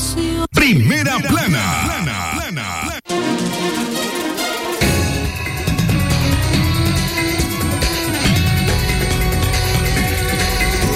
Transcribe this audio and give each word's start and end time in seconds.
pasión. 0.00 0.46
Primera 0.50 1.18
plana. 1.18 2.36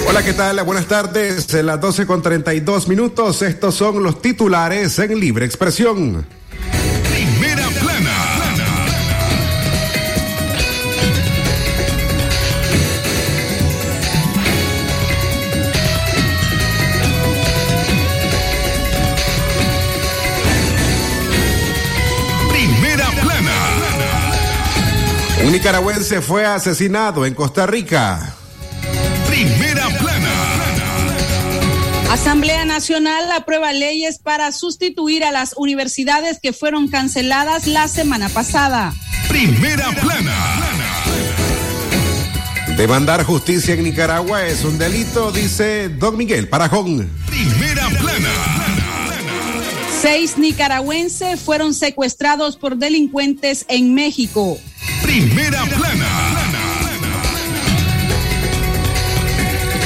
Hola, 0.08 0.22
¿qué 0.22 0.32
tal? 0.32 0.62
Buenas 0.64 0.86
tardes. 0.86 1.52
En 1.54 1.66
las 1.66 1.80
12 1.80 2.06
con 2.06 2.22
32 2.22 2.88
minutos, 2.88 3.42
estos 3.42 3.74
son 3.74 4.02
los 4.02 4.22
titulares 4.22 4.98
en 4.98 5.18
Libre 5.18 5.44
Expresión. 5.44 6.24
Nicaragüense 25.54 26.20
fue 26.20 26.44
asesinado 26.44 27.24
en 27.24 27.32
Costa 27.32 27.64
Rica. 27.64 28.34
Primera 29.28 29.88
plana. 30.00 30.32
Asamblea 32.10 32.64
Nacional 32.64 33.30
aprueba 33.30 33.72
leyes 33.72 34.18
para 34.18 34.50
sustituir 34.50 35.22
a 35.22 35.30
las 35.30 35.54
universidades 35.56 36.40
que 36.42 36.52
fueron 36.52 36.88
canceladas 36.88 37.68
la 37.68 37.86
semana 37.86 38.28
pasada. 38.30 38.92
Primera 39.28 39.92
plana. 39.92 40.34
Demandar 42.76 43.22
justicia 43.22 43.74
en 43.74 43.84
Nicaragua 43.84 44.44
es 44.46 44.64
un 44.64 44.76
delito, 44.76 45.30
dice 45.30 45.88
Don 45.88 46.16
Miguel 46.16 46.48
Parajón. 46.48 47.08
Primera 47.26 47.88
plana. 47.90 48.74
Seis 50.02 50.36
nicaragüenses 50.36 51.40
fueron 51.40 51.74
secuestrados 51.74 52.56
por 52.56 52.76
delincuentes 52.76 53.64
en 53.68 53.94
México. 53.94 54.58
Primera 55.04 55.64
plana. 55.66 56.08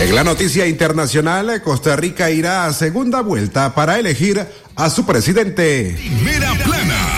En 0.01 0.15
la 0.15 0.23
noticia 0.23 0.67
internacional, 0.67 1.61
Costa 1.63 1.97
Rica 1.97 2.31
irá 2.31 2.67
a 2.67 2.73
segunda 2.73 3.21
vuelta 3.21 3.75
para 3.75 3.99
elegir 3.99 4.47
a 4.77 4.91
su 4.91 5.05
presidente. 5.05 5.97
Primera 5.99 6.55
plana. 6.65 7.09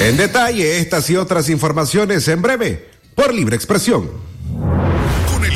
En 0.00 0.16
detalle, 0.16 0.78
estas 0.78 1.08
y 1.10 1.16
otras 1.16 1.50
informaciones 1.50 2.26
en 2.28 2.40
breve, 2.40 2.88
por 3.14 3.32
libre 3.32 3.54
expresión. 3.54 4.31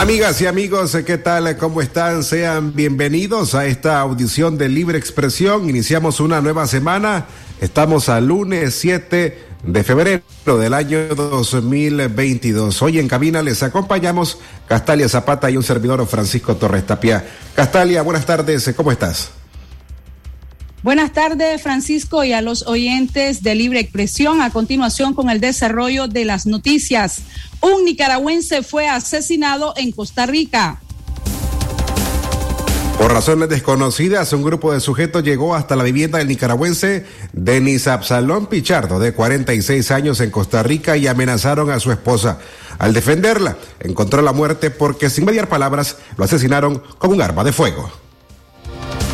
Amigas 0.00 0.40
y 0.40 0.46
amigos, 0.46 0.96
¿qué 1.04 1.18
tal? 1.18 1.58
¿Cómo 1.58 1.82
están? 1.82 2.24
Sean 2.24 2.74
bienvenidos 2.74 3.54
a 3.54 3.66
esta 3.66 4.00
audición 4.00 4.56
de 4.56 4.70
Libre 4.70 4.96
Expresión. 4.96 5.68
Iniciamos 5.68 6.20
una 6.20 6.40
nueva 6.40 6.66
semana. 6.66 7.26
Estamos 7.60 8.08
al 8.08 8.26
lunes 8.26 8.74
7 8.76 9.38
de 9.62 9.84
febrero 9.84 10.22
del 10.58 10.72
año 10.72 11.14
2022. 11.14 12.80
Hoy 12.80 12.98
en 12.98 13.08
cabina 13.08 13.42
les 13.42 13.62
acompañamos 13.62 14.38
Castalia 14.66 15.06
Zapata 15.06 15.50
y 15.50 15.58
un 15.58 15.62
servidor 15.62 16.06
Francisco 16.06 16.56
Torres 16.56 16.86
Tapia. 16.86 17.22
Castalia, 17.54 18.00
buenas 18.00 18.24
tardes. 18.24 18.72
¿Cómo 18.74 18.90
estás? 18.90 19.39
Buenas 20.82 21.12
tardes, 21.12 21.60
Francisco, 21.60 22.24
y 22.24 22.32
a 22.32 22.40
los 22.40 22.66
oyentes 22.66 23.42
de 23.42 23.54
Libre 23.54 23.80
Expresión. 23.80 24.40
A 24.40 24.50
continuación, 24.50 25.12
con 25.12 25.28
el 25.28 25.38
desarrollo 25.38 26.08
de 26.08 26.24
las 26.24 26.46
noticias. 26.46 27.20
Un 27.60 27.84
nicaragüense 27.84 28.62
fue 28.62 28.88
asesinado 28.88 29.74
en 29.76 29.92
Costa 29.92 30.24
Rica. 30.24 30.80
Por 32.96 33.12
razones 33.12 33.50
desconocidas, 33.50 34.32
un 34.32 34.42
grupo 34.42 34.72
de 34.72 34.80
sujetos 34.80 35.22
llegó 35.22 35.54
hasta 35.54 35.76
la 35.76 35.84
vivienda 35.84 36.16
del 36.16 36.28
nicaragüense 36.28 37.04
Denis 37.34 37.86
Absalón 37.86 38.46
Pichardo, 38.46 38.98
de 38.98 39.12
46 39.12 39.90
años 39.90 40.20
en 40.20 40.30
Costa 40.30 40.62
Rica, 40.62 40.96
y 40.96 41.06
amenazaron 41.06 41.70
a 41.70 41.78
su 41.78 41.92
esposa. 41.92 42.38
Al 42.78 42.94
defenderla, 42.94 43.58
encontró 43.80 44.22
la 44.22 44.32
muerte 44.32 44.70
porque, 44.70 45.10
sin 45.10 45.26
mediar 45.26 45.46
palabras, 45.46 45.98
lo 46.16 46.24
asesinaron 46.24 46.82
con 46.96 47.10
un 47.10 47.20
arma 47.20 47.44
de 47.44 47.52
fuego. 47.52 47.90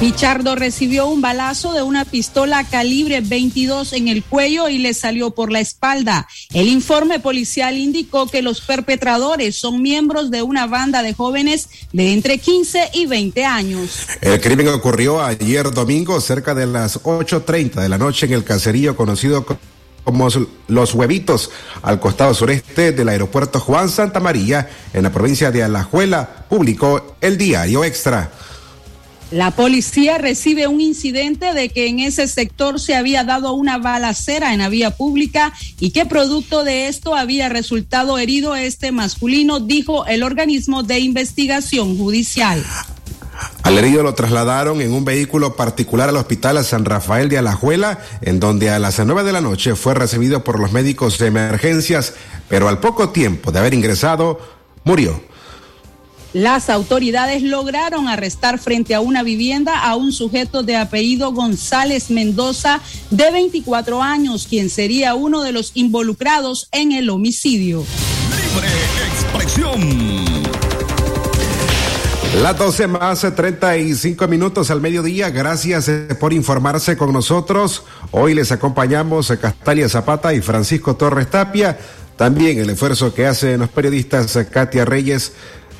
Pichardo 0.00 0.56
recibió 0.56 1.06
un 1.06 1.22
balazo 1.22 1.72
de 1.72 1.80
una 1.80 2.04
pistola 2.04 2.64
calibre 2.64 3.22
22 3.22 3.94
en 3.94 4.08
el 4.08 4.22
cuello 4.22 4.68
y 4.68 4.76
le 4.76 4.92
salió 4.92 5.30
por 5.30 5.50
la 5.50 5.60
espalda. 5.60 6.28
El 6.52 6.68
informe 6.68 7.18
policial 7.18 7.78
indicó 7.78 8.26
que 8.26 8.42
los 8.42 8.60
perpetradores 8.60 9.56
son 9.56 9.80
miembros 9.80 10.30
de 10.30 10.42
una 10.42 10.66
banda 10.66 11.02
de 11.02 11.14
jóvenes 11.14 11.70
de 11.94 12.12
entre 12.12 12.36
15 12.36 12.90
y 12.92 13.06
20 13.06 13.44
años. 13.46 14.06
El 14.20 14.38
crimen 14.38 14.68
ocurrió 14.68 15.22
ayer 15.22 15.70
domingo 15.70 16.20
cerca 16.20 16.54
de 16.54 16.66
las 16.66 17.02
8.30 17.02 17.80
de 17.80 17.88
la 17.88 17.96
noche 17.96 18.26
en 18.26 18.34
el 18.34 18.44
caserío 18.44 18.96
conocido 18.96 19.46
como 20.04 20.28
Los 20.68 20.94
Huevitos, 20.94 21.50
al 21.82 21.98
costado 21.98 22.32
sureste 22.32 22.92
del 22.92 23.08
aeropuerto 23.08 23.58
Juan 23.58 23.88
Santa 23.88 24.20
María, 24.20 24.70
en 24.92 25.02
la 25.02 25.10
provincia 25.10 25.50
de 25.50 25.64
Alajuela, 25.64 26.46
publicó 26.48 27.16
el 27.20 27.36
diario 27.36 27.82
Extra. 27.82 28.30
La 29.32 29.50
policía 29.50 30.18
recibe 30.18 30.68
un 30.68 30.80
incidente 30.80 31.52
de 31.52 31.68
que 31.68 31.88
en 31.88 31.98
ese 31.98 32.28
sector 32.28 32.78
se 32.78 32.94
había 32.94 33.24
dado 33.24 33.54
una 33.54 33.76
balacera 33.76 34.52
en 34.52 34.60
la 34.60 34.68
vía 34.68 34.92
pública 34.92 35.52
y 35.80 35.90
que 35.90 36.06
producto 36.06 36.62
de 36.62 36.86
esto 36.86 37.16
había 37.16 37.48
resultado 37.48 38.18
herido 38.18 38.54
este 38.54 38.92
masculino, 38.92 39.58
dijo 39.58 40.06
el 40.06 40.22
organismo 40.22 40.84
de 40.84 41.00
investigación 41.00 41.98
judicial. 41.98 42.64
Al 43.64 43.76
herido 43.76 44.04
lo 44.04 44.14
trasladaron 44.14 44.80
en 44.80 44.92
un 44.92 45.04
vehículo 45.04 45.56
particular 45.56 46.08
al 46.08 46.16
hospital 46.16 46.64
San 46.64 46.84
Rafael 46.84 47.28
de 47.28 47.38
Alajuela, 47.38 47.98
en 48.20 48.38
donde 48.38 48.70
a 48.70 48.78
las 48.78 49.04
nueve 49.04 49.24
de 49.24 49.32
la 49.32 49.40
noche 49.40 49.74
fue 49.74 49.94
recibido 49.94 50.44
por 50.44 50.60
los 50.60 50.70
médicos 50.70 51.18
de 51.18 51.26
emergencias, 51.26 52.14
pero 52.48 52.68
al 52.68 52.78
poco 52.78 53.08
tiempo 53.08 53.50
de 53.50 53.58
haber 53.58 53.74
ingresado, 53.74 54.38
murió. 54.84 55.20
Las 56.32 56.68
autoridades 56.68 57.42
lograron 57.42 58.08
arrestar 58.08 58.58
frente 58.58 58.94
a 58.94 59.00
una 59.00 59.22
vivienda 59.22 59.78
a 59.78 59.96
un 59.96 60.12
sujeto 60.12 60.62
de 60.62 60.76
apellido 60.76 61.32
González 61.32 62.10
Mendoza, 62.10 62.80
de 63.10 63.30
24 63.30 64.02
años, 64.02 64.46
quien 64.48 64.68
sería 64.68 65.14
uno 65.14 65.42
de 65.42 65.52
los 65.52 65.72
involucrados 65.74 66.68
en 66.72 66.92
el 66.92 67.08
homicidio. 67.10 67.84
Libre 68.30 68.68
expresión. 69.12 70.36
Las 72.42 72.58
12 72.58 72.86
más 72.88 73.26
35 73.34 74.28
minutos 74.28 74.70
al 74.70 74.82
mediodía. 74.82 75.30
Gracias 75.30 75.88
eh, 75.88 76.14
por 76.20 76.34
informarse 76.34 76.94
con 76.96 77.12
nosotros. 77.12 77.84
Hoy 78.10 78.34
les 78.34 78.52
acompañamos 78.52 79.30
a 79.30 79.38
Castalia 79.38 79.88
Zapata 79.88 80.34
y 80.34 80.42
Francisco 80.42 80.96
Torres 80.96 81.30
Tapia. 81.30 81.78
También 82.16 82.58
el 82.58 82.68
esfuerzo 82.68 83.14
que 83.14 83.26
hacen 83.26 83.60
los 83.60 83.70
periodistas 83.70 84.36
eh, 84.36 84.46
Katia 84.48 84.84
Reyes. 84.84 85.32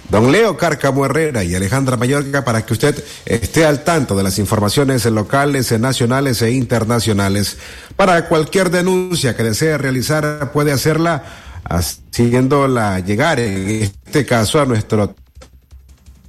Don 0.08 0.30
Leo 0.30 0.56
Cárcamo 0.56 1.04
Herrera 1.04 1.42
y 1.42 1.54
Alejandra 1.54 1.96
Mayorga 1.96 2.44
para 2.44 2.64
que 2.64 2.72
usted 2.72 3.02
esté 3.24 3.64
al 3.64 3.82
tanto 3.82 4.16
de 4.16 4.22
las 4.22 4.38
informaciones 4.38 5.04
locales, 5.06 5.78
nacionales 5.78 6.42
e 6.42 6.52
internacionales. 6.52 7.58
Para 7.96 8.28
cualquier 8.28 8.70
denuncia 8.70 9.36
que 9.36 9.42
desee 9.42 9.76
realizar 9.78 10.52
puede 10.52 10.72
hacerla 10.72 11.24
haciéndola 11.64 13.00
llegar 13.00 13.40
en 13.40 13.68
este 13.82 14.24
caso 14.24 14.60
a 14.60 14.66
nuestro 14.66 15.14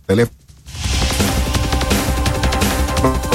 teléfono 0.06 0.37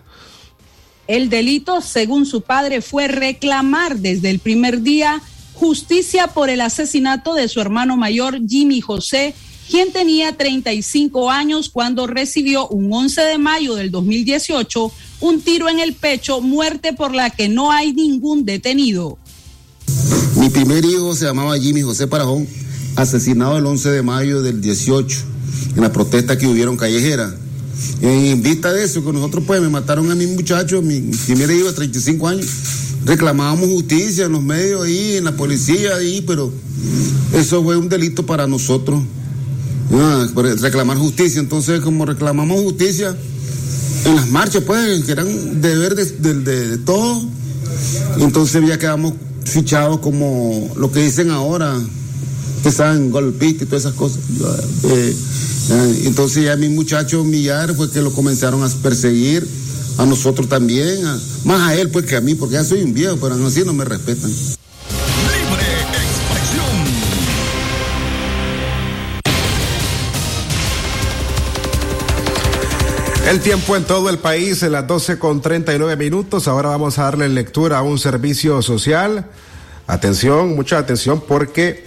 El 1.06 1.28
delito, 1.28 1.80
según 1.80 2.26
su 2.26 2.42
padre, 2.42 2.80
fue 2.80 3.08
reclamar 3.08 3.96
desde 3.96 4.30
el 4.30 4.38
primer 4.38 4.80
día 4.80 5.20
justicia 5.54 6.28
por 6.28 6.50
el 6.50 6.60
asesinato 6.60 7.34
de 7.34 7.48
su 7.48 7.60
hermano 7.60 7.96
mayor 7.96 8.40
Jimmy 8.46 8.80
José, 8.80 9.34
quien 9.70 9.92
tenía 9.92 10.36
35 10.36 11.30
años 11.30 11.70
cuando 11.70 12.06
recibió 12.06 12.68
un 12.68 12.92
11 12.92 13.22
de 13.22 13.38
mayo 13.38 13.74
del 13.74 13.90
2018 13.90 14.92
un 15.20 15.40
tiro 15.40 15.68
en 15.70 15.80
el 15.80 15.94
pecho, 15.94 16.40
muerte 16.40 16.92
por 16.92 17.14
la 17.14 17.30
que 17.30 17.48
no 17.48 17.72
hay 17.72 17.94
ningún 17.94 18.44
detenido. 18.44 19.18
Mi 20.36 20.50
primer 20.50 20.84
hijo 20.84 21.14
se 21.14 21.24
llamaba 21.24 21.58
Jimmy 21.58 21.80
José 21.82 22.06
Parajón, 22.06 22.46
asesinado 22.96 23.56
el 23.56 23.64
11 23.64 23.90
de 23.90 24.02
mayo 24.02 24.42
del 24.42 24.60
18 24.60 25.18
en 25.76 25.82
la 25.82 25.92
protesta 25.92 26.36
que 26.36 26.46
hubieron 26.46 26.76
callejera. 26.76 27.34
En 28.02 28.42
vista 28.42 28.72
de 28.72 28.84
eso, 28.84 29.04
que 29.04 29.12
nosotros 29.12 29.44
pues 29.46 29.60
me 29.60 29.68
mataron 29.68 30.10
a 30.10 30.14
mi 30.14 30.26
muchacho, 30.26 30.82
mi 30.82 31.00
primer 31.00 31.50
hijo 31.50 31.68
de 31.68 31.72
35 31.72 32.28
años, 32.28 32.46
reclamábamos 33.04 33.68
justicia 33.68 34.26
en 34.26 34.32
los 34.32 34.42
medios 34.42 34.84
ahí, 34.84 35.16
en 35.16 35.24
la 35.24 35.36
policía 35.36 35.96
ahí, 35.96 36.22
pero 36.26 36.52
eso 37.34 37.62
fue 37.62 37.76
un 37.76 37.88
delito 37.88 38.24
para 38.26 38.46
nosotros. 38.46 39.02
Reclamar 40.60 40.96
justicia, 40.96 41.40
entonces 41.40 41.80
como 41.80 42.06
reclamamos 42.06 42.60
justicia 42.60 43.16
en 44.04 44.16
las 44.16 44.30
marchas, 44.30 44.64
pues, 44.64 45.04
que 45.04 45.12
eran 45.12 45.60
deber 45.60 45.94
de, 45.94 46.04
de, 46.04 46.34
de, 46.40 46.78
todos, 46.78 47.24
entonces 48.18 48.62
ya 48.66 48.78
quedamos 48.78 49.14
fichados 49.44 50.00
como 50.00 50.70
lo 50.76 50.90
que 50.90 51.02
dicen 51.02 51.30
ahora, 51.30 51.78
que 52.62 52.72
saben, 52.72 53.10
golpistas 53.10 53.62
y 53.62 53.66
todas 53.66 53.84
esas 53.84 53.94
cosas. 53.94 54.18
Eh, 54.84 55.16
entonces 56.04 56.44
ya 56.44 56.56
mi 56.56 56.68
muchacho 56.68 57.24
Millar 57.24 57.74
fue 57.74 57.90
que 57.90 58.02
lo 58.02 58.12
comenzaron 58.12 58.62
a 58.62 58.68
perseguir 58.82 59.46
a 59.96 60.06
nosotros 60.06 60.48
también, 60.48 61.04
más 61.44 61.60
a 61.60 61.74
él 61.74 61.90
pues 61.90 62.06
que 62.06 62.16
a 62.16 62.20
mí, 62.20 62.34
porque 62.34 62.54
ya 62.54 62.64
soy 62.64 62.82
un 62.82 62.92
viejo, 62.92 63.16
pero 63.20 63.34
así 63.46 63.62
no 63.64 63.72
me 63.72 63.84
respetan. 63.84 64.30
Libre 64.30 65.62
expresión. 65.92 66.64
El 73.28 73.40
tiempo 73.40 73.76
en 73.76 73.84
todo 73.84 74.10
el 74.10 74.18
país, 74.18 74.62
en 74.62 74.72
las 74.72 74.86
12 74.86 75.18
con 75.18 75.40
39 75.40 75.96
minutos. 75.96 76.48
Ahora 76.48 76.70
vamos 76.70 76.98
a 76.98 77.04
darle 77.04 77.28
lectura 77.28 77.78
a 77.78 77.82
un 77.82 77.98
servicio 77.98 78.60
social. 78.62 79.30
Atención, 79.86 80.54
mucha 80.54 80.78
atención, 80.78 81.22
porque 81.26 81.84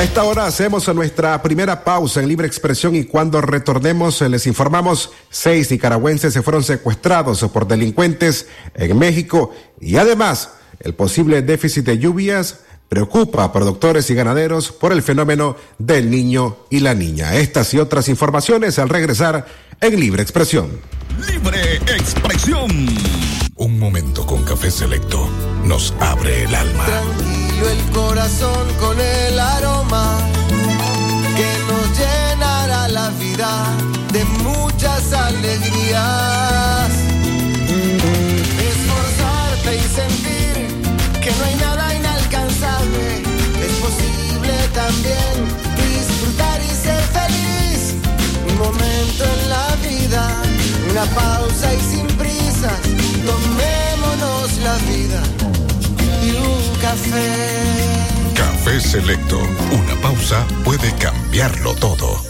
A 0.00 0.02
esta 0.02 0.24
hora 0.24 0.46
hacemos 0.46 0.88
nuestra 0.94 1.42
primera 1.42 1.84
pausa 1.84 2.20
en 2.20 2.28
libre 2.28 2.46
expresión 2.46 2.96
y 2.96 3.04
cuando 3.04 3.42
retornemos 3.42 4.22
les 4.22 4.46
informamos, 4.46 5.10
seis 5.28 5.70
nicaragüenses 5.70 6.32
se 6.32 6.40
fueron 6.40 6.64
secuestrados 6.64 7.42
por 7.52 7.68
delincuentes 7.68 8.46
en 8.72 8.98
México 8.98 9.52
y 9.78 9.98
además 9.98 10.52
el 10.78 10.94
posible 10.94 11.42
déficit 11.42 11.84
de 11.84 11.98
lluvias 11.98 12.60
preocupa 12.88 13.44
a 13.44 13.52
productores 13.52 14.08
y 14.08 14.14
ganaderos 14.14 14.72
por 14.72 14.92
el 14.92 15.02
fenómeno 15.02 15.56
del 15.76 16.10
niño 16.10 16.56
y 16.70 16.80
la 16.80 16.94
niña. 16.94 17.34
Estas 17.34 17.74
y 17.74 17.78
otras 17.78 18.08
informaciones 18.08 18.78
al 18.78 18.88
regresar 18.88 19.44
en 19.82 20.00
libre 20.00 20.22
expresión. 20.22 20.80
Libre 21.30 21.74
expresión. 21.94 22.70
Un 23.54 23.78
momento 23.78 24.24
con 24.24 24.44
café 24.44 24.70
selecto 24.70 25.28
nos 25.66 25.92
abre 26.00 26.44
el 26.44 26.54
alma 26.54 26.86
el 27.68 27.90
corazón 27.90 28.66
con 28.80 28.98
el 29.00 29.38
aroma 29.38 30.18
que 31.36 31.50
nos 31.68 31.98
llenará 31.98 32.88
la 32.88 33.10
vida 33.10 33.50
de 34.12 34.24
muchas 34.42 35.12
alegrías. 35.12 36.90
Esforzarte 38.70 39.76
y 39.76 39.86
sentir 40.00 40.54
que 41.22 41.30
no 41.30 41.44
hay 41.44 41.56
nada 41.56 41.94
inalcanzable. 41.94 43.22
Es 43.66 43.72
posible 43.84 44.54
también 44.74 45.34
disfrutar 45.76 46.60
y 46.62 46.70
ser 46.84 47.02
feliz. 47.18 47.94
Un 48.48 48.58
momento 48.58 48.99
Selecto. 58.80 59.38
Una 59.72 59.94
pausa 60.00 60.46
puede 60.64 60.92
cambiarlo 60.96 61.74
todo. 61.74 62.29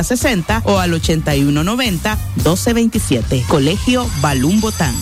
60 0.00 0.62
o 0.64 0.78
al 0.78 0.94
8190 0.94 2.16
1227. 2.36 3.44
Colegio 3.48 4.08
Balún 4.20 4.60
Botán. 4.60 4.94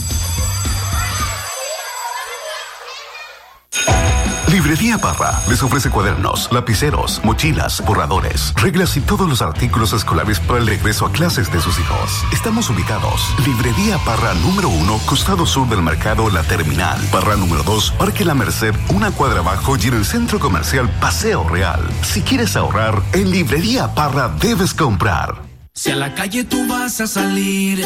Librería 4.70 4.98
Parra 4.98 5.36
les 5.48 5.60
ofrece 5.64 5.90
cuadernos, 5.90 6.48
lapiceros, 6.52 7.20
mochilas, 7.24 7.84
borradores, 7.84 8.54
reglas 8.54 8.96
y 8.96 9.00
todos 9.00 9.28
los 9.28 9.42
artículos 9.42 9.92
escolares 9.92 10.38
para 10.38 10.60
el 10.60 10.66
regreso 10.68 11.06
a 11.06 11.10
clases 11.10 11.50
de 11.50 11.60
sus 11.60 11.76
hijos. 11.80 12.22
Estamos 12.32 12.70
ubicados. 12.70 13.34
Librería 13.44 13.98
Parra 14.04 14.32
número 14.34 14.68
uno, 14.68 15.00
costado 15.06 15.44
sur 15.44 15.68
del 15.68 15.82
mercado 15.82 16.30
La 16.30 16.44
Terminal. 16.44 17.00
Parra 17.10 17.34
número 17.34 17.64
dos, 17.64 17.90
Parque 17.98 18.24
La 18.24 18.34
Merced, 18.34 18.72
una 18.90 19.10
cuadra 19.10 19.40
abajo 19.40 19.76
y 19.76 19.88
en 19.88 19.94
el 19.94 20.04
centro 20.04 20.38
comercial 20.38 20.88
Paseo 21.00 21.48
Real. 21.48 21.80
Si 22.02 22.22
quieres 22.22 22.54
ahorrar, 22.54 23.02
en 23.12 23.28
Librería 23.32 23.92
Parra 23.96 24.28
debes 24.40 24.72
comprar. 24.72 25.42
Si 25.74 25.90
a 25.90 25.96
la 25.96 26.14
calle 26.14 26.44
tú 26.44 26.68
vas 26.68 27.00
a 27.00 27.08
salir, 27.08 27.80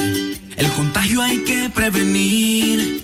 el 0.54 0.70
contagio 0.72 1.22
hay 1.22 1.44
que 1.44 1.70
prevenir. 1.70 3.03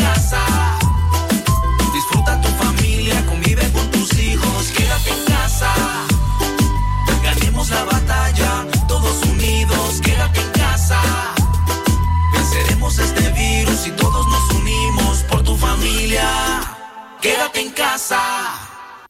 Quédate 17.21 17.61
en 17.61 17.69
casa. 17.69 18.19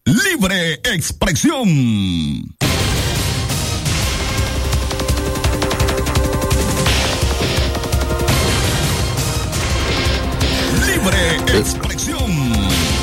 Libre 0.03 0.81
expresión. 0.83 1.69
Libre 10.85 11.35
expresión. 11.57 13.00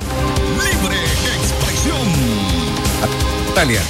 Libre 0.01 0.97
expresión. 1.41 2.09
Talia. 3.55 3.83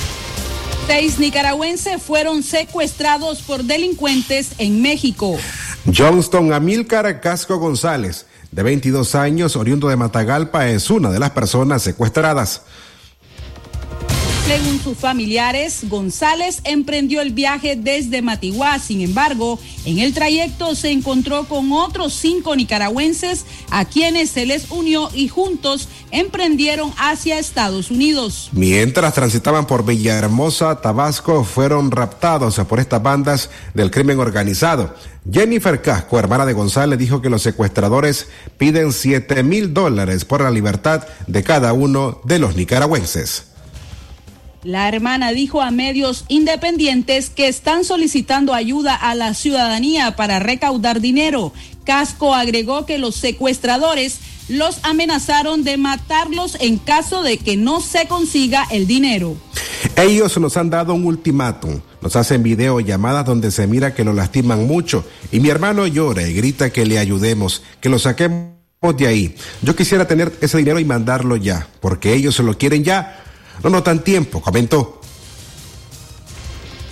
Seis 0.87 1.19
nicaragüenses 1.19 2.03
fueron 2.03 2.43
secuestrados 2.43 3.43
por 3.43 3.65
delincuentes 3.65 4.53
en 4.57 4.81
México. 4.81 5.37
Johnston 5.95 6.55
Amílcar 6.55 7.21
Casco 7.21 7.59
González 7.59 8.25
de 8.51 8.63
22 8.63 9.15
años, 9.15 9.57
oriundo 9.57 9.89
de 9.89 9.97
Matagalpa, 9.97 10.69
es 10.69 10.91
una 10.91 11.11
de 11.11 11.19
las 11.19 11.31
personas 11.31 11.83
secuestradas. 11.83 12.63
Según 14.49 14.81
sus 14.81 14.97
familiares, 14.97 15.81
González 15.91 16.63
emprendió 16.65 17.21
el 17.21 17.33
viaje 17.33 17.77
desde 17.77 18.23
Matiguá. 18.23 18.79
Sin 18.79 19.03
embargo, 19.03 19.59
en 19.85 19.99
el 19.99 20.15
trayecto 20.15 20.75
se 20.75 20.91
encontró 20.91 21.45
con 21.45 21.71
otros 21.71 22.15
cinco 22.15 22.57
nicaragüenses 22.57 23.45
a 23.69 23.85
quienes 23.85 24.31
se 24.31 24.47
les 24.47 24.71
unió 24.71 25.11
y 25.13 25.29
juntos 25.29 25.91
emprendieron 26.13 26.95
hacia 26.97 27.39
Estados 27.39 27.91
Unidos. 27.91 28.49
Mientras 28.53 29.13
transitaban 29.13 29.67
por 29.67 29.85
Villahermosa, 29.85 30.81
Tabasco, 30.81 31.45
fueron 31.45 31.91
raptados 31.91 32.59
por 32.61 32.81
estas 32.81 33.03
bandas 33.03 33.51
del 33.75 33.91
crimen 33.91 34.19
organizado. 34.19 34.95
Jennifer 35.31 35.83
Casco, 35.83 36.19
hermana 36.19 36.47
de 36.47 36.55
González, 36.55 36.99
dijo 36.99 37.21
que 37.21 37.29
los 37.29 37.43
secuestradores 37.43 38.29
piden 38.57 38.93
7 38.93 39.43
mil 39.43 39.75
dólares 39.75 40.25
por 40.25 40.41
la 40.41 40.51
libertad 40.51 41.07
de 41.27 41.43
cada 41.43 41.73
uno 41.75 42.21
de 42.25 42.39
los 42.39 42.57
nicaragüenses. 42.57 43.45
La 44.65 44.89
hermana 44.89 45.31
dijo 45.31 45.61
a 45.61 45.71
medios 45.71 46.25
independientes 46.29 47.31
que 47.31 47.47
están 47.47 47.85
solicitando 47.85 48.55
ayuda 48.55 48.95
a 48.95 49.15
la 49.15 49.35
ciudadanía 49.35 50.17
para 50.17 50.41
recaudar 50.41 51.01
dinero. 51.01 51.53
Casco 51.85 52.35
agregó 52.35 52.87
que 52.87 52.99
los 52.99 53.15
secuestradores 53.15 54.19
los 54.49 54.81
amenazaron 54.83 55.63
de 55.63 55.77
matarlos 55.77 56.57
en 56.61 56.79
caso 56.79 57.23
de 57.23 57.39
que 57.39 57.57
no 57.57 57.81
se 57.81 58.09
consiga 58.09 58.67
el 58.71 58.87
dinero. 58.87 59.37
Ellos 59.97 60.39
nos 60.39 60.57
han 60.57 60.71
dado 60.71 60.95
un 60.95 61.05
ultimátum. 61.05 61.81
Nos 62.01 62.17
hacen 62.17 62.43
videollamadas 62.43 63.27
donde 63.27 63.51
se 63.51 63.67
mira 63.67 63.95
que 63.95 64.05
lo 64.05 64.13
lastiman 64.13 64.67
mucho. 64.67 65.05
Y 65.31 65.41
mi 65.41 65.51
hermano 65.51 65.87
llora 65.87 66.27
y 66.27 66.33
grita 66.33 66.71
que 66.71 66.87
le 66.87 66.99
ayudemos, 66.99 67.63
que 67.81 67.89
lo 67.89 67.99
saquemos 67.99 68.53
de 68.97 69.07
ahí. 69.07 69.35
Yo 69.63 69.77
quisiera 69.77 70.07
tener 70.07 70.33
ese 70.41 70.59
dinero 70.59 70.79
y 70.79 70.85
mandarlo 70.85 71.37
ya, 71.37 71.69
porque 71.81 72.15
ellos 72.15 72.37
se 72.37 72.43
lo 72.43 72.57
quieren 72.57 72.85
ya. 72.85 73.23
No 73.63 73.71
notan 73.71 74.05
tiempo, 74.05 74.41
comentó. 74.41 75.01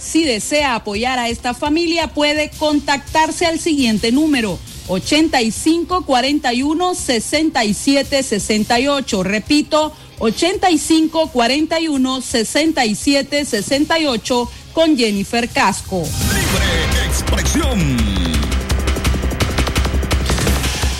Si 0.00 0.24
desea 0.24 0.74
apoyar 0.74 1.18
a 1.18 1.28
esta 1.28 1.54
familia, 1.54 2.08
puede 2.08 2.50
contactarse 2.58 3.46
al 3.46 3.60
siguiente 3.60 4.12
número 4.12 4.58
85 4.88 6.04
41 6.04 6.94
67 6.94 8.22
68. 8.22 9.22
Repito, 9.22 9.92
85 10.18 11.30
41 11.32 12.20
67 12.20 13.44
68 13.44 14.50
con 14.72 14.96
Jennifer 14.96 15.48
Casco. 15.48 16.02
Libre 16.02 17.06
expresión. 17.06 18.26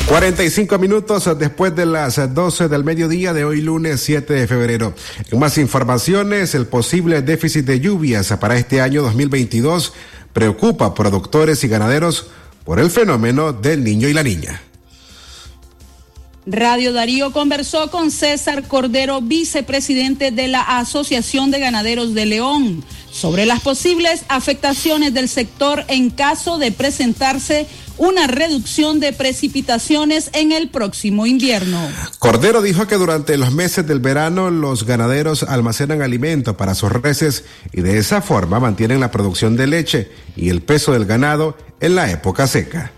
45 0.09 0.79
minutos 0.79 1.29
después 1.37 1.75
de 1.75 1.85
las 1.85 2.33
12 2.33 2.69
del 2.69 2.85
mediodía 2.85 3.33
de 3.33 3.45
hoy 3.45 3.61
lunes 3.61 4.01
7 4.03 4.35
de 4.35 4.47
febrero. 4.47 4.95
En 5.33 5.39
más 5.41 5.59
informaciones, 5.59 6.55
el 6.55 6.67
posible 6.69 7.23
déficit 7.23 7.67
de 7.67 7.81
lluvias 7.81 8.33
para 8.41 8.57
este 8.57 8.81
año 8.81 9.03
2022 9.03 9.93
preocupa 10.33 10.87
a 10.87 10.95
productores 10.95 11.65
y 11.65 11.69
ganaderos 11.69 12.29
por 12.67 12.81
el 12.81 12.91
fenómeno 12.91 13.53
del 13.53 13.83
niño 13.85 14.09
y 14.09 14.13
la 14.13 14.25
niña. 14.25 14.61
Radio 16.47 16.93
Darío 16.93 17.33
conversó 17.33 17.91
con 17.91 18.11
César 18.11 18.69
Cordero, 18.69 19.21
vicepresidente 19.21 20.33
de 20.33 20.49
la 20.49 20.61
Asociación 20.61 21.51
de 21.51 21.61
Ganaderos 21.61 22.13
de 22.13 22.27
León, 22.27 22.85
sobre 23.17 23.47
las 23.47 23.61
posibles 23.61 24.25
afectaciones 24.29 25.15
del 25.15 25.29
sector 25.29 25.85
en 25.89 26.11
caso 26.11 26.59
de 26.59 26.71
presentarse 26.71 27.67
una 27.97 28.27
reducción 28.27 29.01
de 29.01 29.15
precipitaciones 29.15 30.29
en 30.35 30.53
el 30.53 30.69
próximo 30.69 31.25
invierno. 31.25 31.81
Cordero 32.19 32.61
dijo 32.61 32.87
que 32.87 32.97
durante 32.97 33.39
los 33.39 33.53
meses 33.53 33.87
del 33.87 34.01
verano 34.01 34.51
los 34.51 34.85
ganaderos 34.85 35.45
almacenan 35.45 36.03
alimento 36.03 36.59
para 36.59 36.75
sus 36.75 36.93
reses 36.93 37.45
y 37.73 37.81
de 37.81 37.97
esa 37.97 38.21
forma 38.21 38.61
mantienen 38.61 39.01
la 39.01 39.11
producción 39.11 39.57
de 39.57 39.67
leche 39.67 40.11
y 40.37 40.51
el 40.51 40.61
peso 40.61 40.93
del 40.93 41.07
ganado 41.07 41.57
en 41.81 41.95
la 41.95 42.11
época 42.11 42.47
seca 42.47 42.93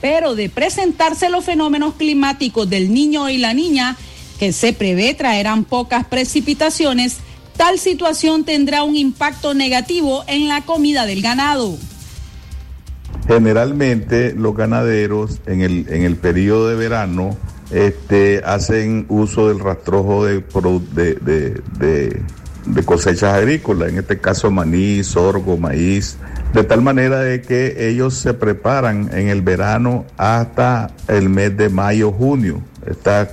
pero 0.00 0.34
de 0.34 0.50
presentarse 0.50 1.30
los 1.30 1.44
fenómenos 1.44 1.94
climáticos 1.94 2.68
del 2.68 2.92
niño 2.92 3.30
y 3.30 3.38
la 3.38 3.54
niña, 3.54 3.96
que 4.40 4.52
se 4.52 4.72
prevé 4.72 5.14
traerán 5.14 5.64
pocas 5.64 6.04
precipitaciones, 6.04 7.18
tal 7.56 7.78
situación 7.78 8.44
tendrá 8.44 8.82
un 8.82 8.96
impacto 8.96 9.54
negativo 9.54 10.24
en 10.26 10.48
la 10.48 10.62
comida 10.62 11.06
del 11.06 11.22
ganado. 11.22 11.76
Generalmente 13.26 14.34
los 14.34 14.56
ganaderos 14.56 15.40
en 15.46 15.60
el, 15.60 15.86
en 15.88 16.02
el 16.02 16.16
periodo 16.16 16.68
de 16.68 16.74
verano 16.74 17.36
este, 17.72 18.42
hacen 18.44 19.06
uso 19.08 19.48
del 19.48 19.58
rastrojo 19.58 20.26
de, 20.26 20.42
de, 20.92 22.22
cosechas 22.84 23.34
agrícolas, 23.34 23.88
en 23.88 23.98
este 23.98 24.18
caso 24.18 24.50
maní, 24.50 25.02
sorgo, 25.02 25.56
maíz, 25.56 26.18
De 26.52 26.64
tal 26.64 26.82
manera 26.82 27.20
de 27.20 27.40
que 27.40 27.88
ellos 27.88 28.14
se 28.14 28.34
preparan 28.34 29.08
en 29.14 29.28
el 29.28 29.40
verano 29.40 30.04
hasta 30.18 30.90
el 31.08 31.30
mes 31.30 31.56
de 31.56 31.70
mayo, 31.70 32.12
junio. 32.12 32.60
Está 32.86 33.30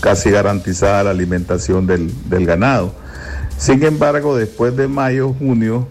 casi 0.00 0.30
garantizada 0.30 1.04
la 1.04 1.10
alimentación 1.10 1.86
del, 1.86 2.10
del 2.28 2.44
ganado. 2.44 2.92
Sin 3.58 3.82
embargo, 3.82 4.36
después 4.36 4.76
de 4.76 4.86
mayo, 4.86 5.32
junio, 5.32 5.88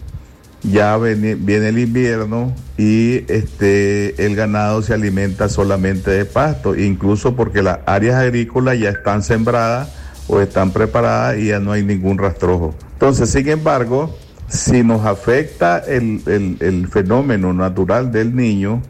ya 0.71 0.97
viene, 0.97 1.31
el 1.67 1.79
invierno 1.79 2.53
y 2.77 3.23
este 3.31 4.25
el 4.25 4.35
ganado 4.35 4.81
se 4.81 4.93
alimenta 4.93 5.49
solamente 5.49 6.11
de 6.11 6.25
pasto, 6.25 6.75
incluso 6.75 7.35
porque 7.35 7.61
las 7.61 7.79
áreas 7.85 8.15
agrícolas 8.15 8.79
ya 8.79 8.89
están 8.89 9.23
sembradas 9.23 9.89
o 10.27 10.41
están 10.41 10.71
preparadas 10.71 11.37
y 11.37 11.47
ya 11.47 11.59
no 11.59 11.71
hay 11.71 11.83
ningún 11.83 12.17
rastrojo. 12.17 12.75
Entonces, 12.93 13.29
sin 13.29 13.47
embargo, 13.49 14.15
si 14.47 14.83
nos 14.83 15.05
afecta 15.05 15.79
el, 15.79 16.21
el, 16.25 16.57
el 16.59 16.87
fenómeno 16.87 17.53
natural 17.53 18.11
del 18.11 18.35
niño, 18.35 18.81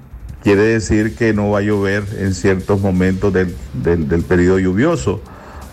quiere 0.43 0.63
decir 0.63 1.15
que 1.15 1.33
no 1.33 1.51
va 1.51 1.59
a 1.59 1.61
llover 1.61 2.03
en 2.19 2.33
ciertos 2.33 2.79
momentos 2.79 3.33
del, 3.33 3.55
del, 3.73 4.07
del 4.07 4.21
periodo 4.21 4.59
lluvioso. 4.59 5.21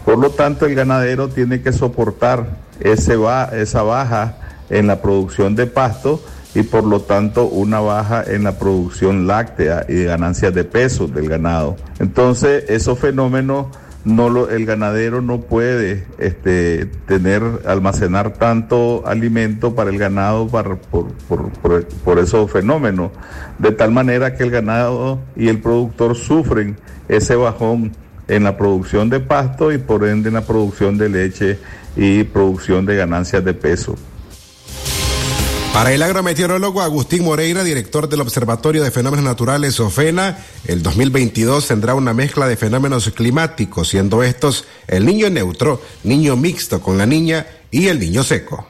Por 0.04 0.18
lo 0.18 0.30
tanto, 0.30 0.66
el 0.66 0.75
ganadero 0.75 1.28
tiene 1.28 1.62
que 1.62 1.73
soportar 1.73 2.62
ese 2.81 3.17
va, 3.17 3.45
esa 3.52 3.83
baja 3.83 4.37
en 4.71 4.87
la 4.87 5.02
producción 5.02 5.55
de 5.55 5.67
pasto 5.67 6.23
y 6.55 6.62
por 6.62 6.85
lo 6.85 7.00
tanto 7.00 7.47
una 7.47 7.81
baja 7.81 8.23
en 8.26 8.45
la 8.45 8.59
producción 8.59 9.26
láctea 9.26 9.87
y 9.88 9.95
de 9.95 10.05
ganancias 10.05 10.52
de 10.55 10.64
peso 10.64 11.07
del 11.07 11.29
ganado. 11.29 11.76
Entonces, 11.99 12.64
esos 12.69 12.99
fenómenos 12.99 13.67
no 14.05 14.29
lo, 14.29 14.50
el 14.50 14.67
ganadero 14.67 15.23
no 15.23 15.43
puede 15.43 16.05
este, 16.19 16.87
tener, 17.07 17.43
almacenar 17.67 18.33
tanto 18.33 19.07
alimento 19.07 19.75
para 19.75 19.91
el 19.91 19.99
ganado 19.99 20.49
para, 20.49 20.76
por, 20.76 21.12
por, 21.29 21.50
por, 21.50 21.85
por, 21.87 22.19
esos 22.19 22.50
fenómenos, 22.50 23.12
de 23.59 23.71
tal 23.73 23.93
manera 23.93 24.35
que 24.35 24.43
el 24.43 24.50
ganado 24.50 25.21
y 25.37 25.49
el 25.49 25.61
productor 25.61 26.17
sufren 26.17 26.76
ese 27.09 27.37
bajón 27.37 27.93
en 28.29 28.45
la 28.45 28.57
producción 28.57 29.09
de 29.09 29.21
pasto 29.21 29.73
y 29.73 29.79
por 29.79 30.05
ende 30.05 30.29
en 30.29 30.35
la 30.35 30.43
producción 30.43 30.99
de 30.99 31.09
leche 31.09 31.59
y 31.97 32.25
producción 32.25 32.87
de 32.87 32.97
ganancias 32.97 33.45
de 33.45 33.55
peso. 33.55 33.97
Para 35.73 35.95
el 35.95 36.03
agrometeorólogo 36.03 36.83
Agustín 36.83 37.25
Moreira, 37.25 37.65
director 37.65 38.07
del 38.07 38.21
Observatorio 38.21 38.85
de 38.85 38.91
Fenómenos 38.91 39.25
Naturales 39.25 39.81
OFENA, 39.81 40.39
el 40.67 40.83
2022 40.83 41.67
tendrá 41.67 41.95
una 41.95 42.13
mezcla 42.13 42.47
de 42.47 42.59
fenómenos 42.59 43.11
climáticos, 43.11 43.89
siendo 43.89 44.23
estos 44.23 44.67
el 44.87 45.07
niño 45.07 45.31
neutro, 45.31 45.81
niño 46.05 46.37
mixto 46.37 46.83
con 46.83 46.99
la 46.99 47.07
niña 47.07 47.47
y 47.71 47.89
el 47.89 47.99
niño 47.99 48.23
seco. 48.23 48.67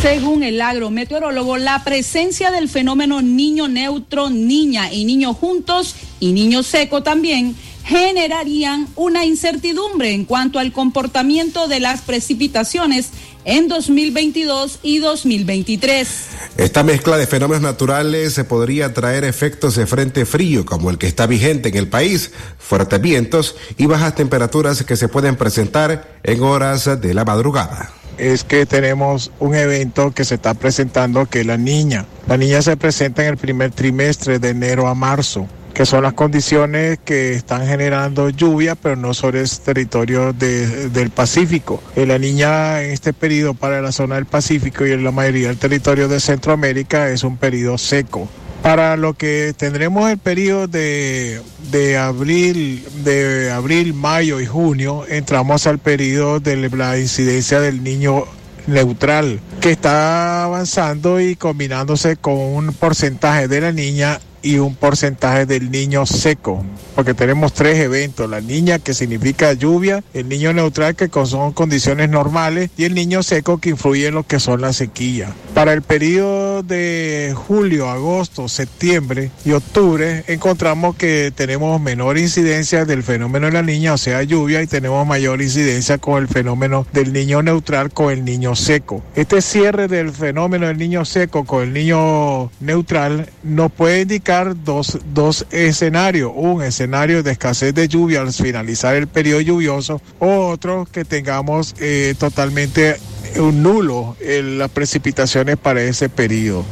Según 0.00 0.42
el 0.44 0.60
agrometeorólogo, 0.62 1.58
la 1.58 1.84
presencia 1.84 2.50
del 2.50 2.70
fenómeno 2.70 3.20
niño 3.20 3.68
neutro, 3.68 4.30
niña 4.30 4.90
y 4.92 5.04
niño 5.04 5.34
juntos 5.34 5.94
y 6.20 6.32
niño 6.32 6.62
seco 6.62 7.02
también 7.02 7.54
generarían 7.86 8.88
una 8.96 9.24
incertidumbre 9.24 10.12
en 10.12 10.24
cuanto 10.24 10.58
al 10.58 10.72
comportamiento 10.72 11.68
de 11.68 11.78
las 11.78 12.02
precipitaciones 12.02 13.10
en 13.44 13.68
2022 13.68 14.80
y 14.82 14.98
2023. 14.98 16.08
Esta 16.56 16.82
mezcla 16.82 17.16
de 17.16 17.28
fenómenos 17.28 17.62
naturales 17.62 18.32
se 18.32 18.42
podría 18.42 18.92
traer 18.92 19.22
efectos 19.22 19.76
de 19.76 19.86
frente 19.86 20.26
frío 20.26 20.66
como 20.66 20.90
el 20.90 20.98
que 20.98 21.06
está 21.06 21.28
vigente 21.28 21.68
en 21.68 21.76
el 21.76 21.86
país, 21.86 22.32
fuertes 22.58 23.00
vientos 23.00 23.54
y 23.76 23.86
bajas 23.86 24.16
temperaturas 24.16 24.82
que 24.82 24.96
se 24.96 25.06
pueden 25.06 25.36
presentar 25.36 26.18
en 26.24 26.42
horas 26.42 27.00
de 27.00 27.14
la 27.14 27.24
madrugada 27.24 27.92
es 28.18 28.44
que 28.44 28.64
tenemos 28.64 29.30
un 29.40 29.54
evento 29.54 30.10
que 30.12 30.24
se 30.24 30.36
está 30.36 30.54
presentando 30.54 31.26
que 31.26 31.40
es 31.40 31.46
la 31.46 31.58
niña. 31.58 32.06
La 32.26 32.38
niña 32.38 32.62
se 32.62 32.74
presenta 32.78 33.22
en 33.22 33.28
el 33.28 33.36
primer 33.36 33.72
trimestre 33.72 34.38
de 34.38 34.48
enero 34.48 34.88
a 34.88 34.94
marzo 34.94 35.46
que 35.76 35.84
son 35.84 36.04
las 36.04 36.14
condiciones 36.14 36.98
que 37.04 37.34
están 37.34 37.66
generando 37.66 38.30
lluvia, 38.30 38.76
pero 38.76 38.96
no 38.96 39.12
sobre 39.12 39.42
el 39.42 39.50
territorio 39.50 40.32
de, 40.32 40.88
del 40.88 41.10
Pacífico. 41.10 41.82
Eh, 41.94 42.06
la 42.06 42.18
niña 42.18 42.82
en 42.82 42.92
este 42.92 43.12
periodo 43.12 43.52
para 43.52 43.82
la 43.82 43.92
zona 43.92 44.14
del 44.14 44.24
Pacífico 44.24 44.86
y 44.86 44.92
en 44.92 45.04
la 45.04 45.10
mayoría 45.10 45.48
del 45.48 45.58
territorio 45.58 46.08
de 46.08 46.18
Centroamérica 46.18 47.10
es 47.10 47.24
un 47.24 47.36
periodo 47.36 47.76
seco. 47.76 48.26
Para 48.62 48.96
lo 48.96 49.12
que 49.12 49.52
tendremos 49.54 50.10
el 50.10 50.16
periodo 50.16 50.66
de, 50.66 51.42
de 51.70 51.98
abril, 51.98 52.82
de 53.04 53.50
abril, 53.50 53.92
mayo 53.92 54.40
y 54.40 54.46
junio, 54.46 55.04
entramos 55.06 55.66
al 55.66 55.78
periodo 55.78 56.40
de 56.40 56.70
la 56.70 56.98
incidencia 56.98 57.60
del 57.60 57.82
niño 57.82 58.24
neutral, 58.66 59.40
que 59.60 59.72
está 59.72 60.44
avanzando 60.44 61.20
y 61.20 61.36
combinándose 61.36 62.16
con 62.16 62.38
un 62.38 62.72
porcentaje 62.72 63.46
de 63.46 63.60
la 63.60 63.72
niña 63.72 64.20
y 64.46 64.60
un 64.60 64.76
porcentaje 64.76 65.44
del 65.44 65.72
niño 65.72 66.06
seco, 66.06 66.64
porque 66.94 67.14
tenemos 67.14 67.52
tres 67.52 67.78
eventos, 67.80 68.30
la 68.30 68.40
niña 68.40 68.78
que 68.78 68.94
significa 68.94 69.52
lluvia, 69.54 70.04
el 70.14 70.28
niño 70.28 70.52
neutral 70.52 70.94
que 70.94 71.10
son 71.26 71.52
condiciones 71.52 72.10
normales 72.10 72.70
y 72.76 72.84
el 72.84 72.94
niño 72.94 73.24
seco 73.24 73.58
que 73.58 73.70
influye 73.70 74.06
en 74.06 74.14
lo 74.14 74.22
que 74.22 74.38
son 74.38 74.60
las 74.60 74.76
sequías. 74.76 75.32
Para 75.52 75.72
el 75.72 75.82
periodo 75.82 76.62
de 76.62 77.34
julio, 77.34 77.88
agosto, 77.88 78.46
septiembre 78.48 79.32
y 79.44 79.50
octubre 79.50 80.22
encontramos 80.28 80.94
que 80.94 81.32
tenemos 81.34 81.80
menor 81.80 82.16
incidencia 82.16 82.84
del 82.84 83.02
fenómeno 83.02 83.46
de 83.46 83.52
la 83.52 83.62
niña, 83.62 83.94
o 83.94 83.98
sea, 83.98 84.22
lluvia, 84.22 84.62
y 84.62 84.68
tenemos 84.68 85.04
mayor 85.08 85.42
incidencia 85.42 85.98
con 85.98 86.22
el 86.22 86.28
fenómeno 86.28 86.86
del 86.92 87.12
niño 87.12 87.42
neutral 87.42 87.90
con 87.90 88.12
el 88.12 88.24
niño 88.24 88.54
seco. 88.54 89.02
Este 89.16 89.40
cierre 89.40 89.88
del 89.88 90.12
fenómeno 90.12 90.68
del 90.68 90.78
niño 90.78 91.04
seco 91.04 91.44
con 91.44 91.64
el 91.64 91.72
niño 91.72 92.52
neutral 92.60 93.28
nos 93.42 93.72
puede 93.72 94.02
indicar 94.02 94.35
dos, 94.44 94.98
dos 95.14 95.46
escenarios. 95.50 96.32
Un 96.34 96.62
escenario 96.62 97.22
de 97.22 97.32
escasez 97.32 97.74
de 97.74 97.88
lluvia 97.88 98.20
al 98.20 98.32
finalizar 98.32 98.94
el 98.94 99.06
periodo 99.06 99.40
lluvioso, 99.40 100.00
o 100.18 100.48
otro 100.48 100.86
que 100.90 101.04
tengamos 101.04 101.74
eh, 101.78 102.14
totalmente 102.18 102.96
un 103.38 103.62
nulo 103.62 104.16
en 104.20 104.58
las 104.58 104.70
precipitaciones 104.70 105.56
para 105.56 105.82
ese 105.82 106.08
periodo. 106.08 106.64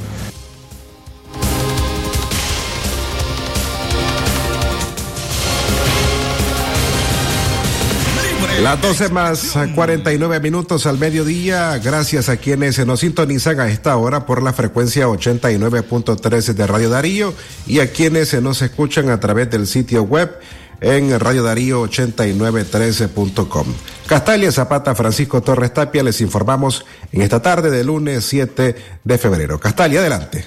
Las 8.65 8.81
12 8.81 9.11
más 9.11 9.59
49 9.75 10.41
minutos 10.41 10.87
al 10.87 10.97
mediodía, 10.97 11.77
gracias 11.85 12.31
a 12.31 12.39
quienes 12.39 12.79
nos 12.87 13.01
sintonizan 13.01 13.61
a 13.61 13.69
esta 13.69 13.95
hora 13.99 14.25
por 14.25 14.43
la 14.43 14.55
frecuencia 14.55 15.07
89.13 15.07 16.55
de 16.55 16.67
Radio 16.67 16.89
Darío 16.89 17.35
y 17.67 17.81
a 17.81 17.93
quienes 17.93 18.33
nos 18.41 18.63
escuchan 18.63 19.11
a 19.11 19.21
través 19.21 19.51
del 19.51 19.67
sitio 19.67 20.05
web 20.05 20.41
en 20.81 21.21
Radio 21.21 21.43
Darío 21.43 21.83
8913.com. 21.83 23.67
Castalia 24.07 24.51
Zapata, 24.51 24.95
Francisco 24.95 25.43
Torres 25.43 25.75
Tapia, 25.75 26.03
les 26.03 26.23
informamos 26.23 26.87
en 27.13 27.21
esta 27.21 27.43
tarde 27.43 27.71
de 27.71 27.85
lunes 27.85 28.25
7 28.25 28.77
de 29.05 29.19
febrero. 29.19 29.61
Castalia, 29.61 30.01
adelante. 30.01 30.47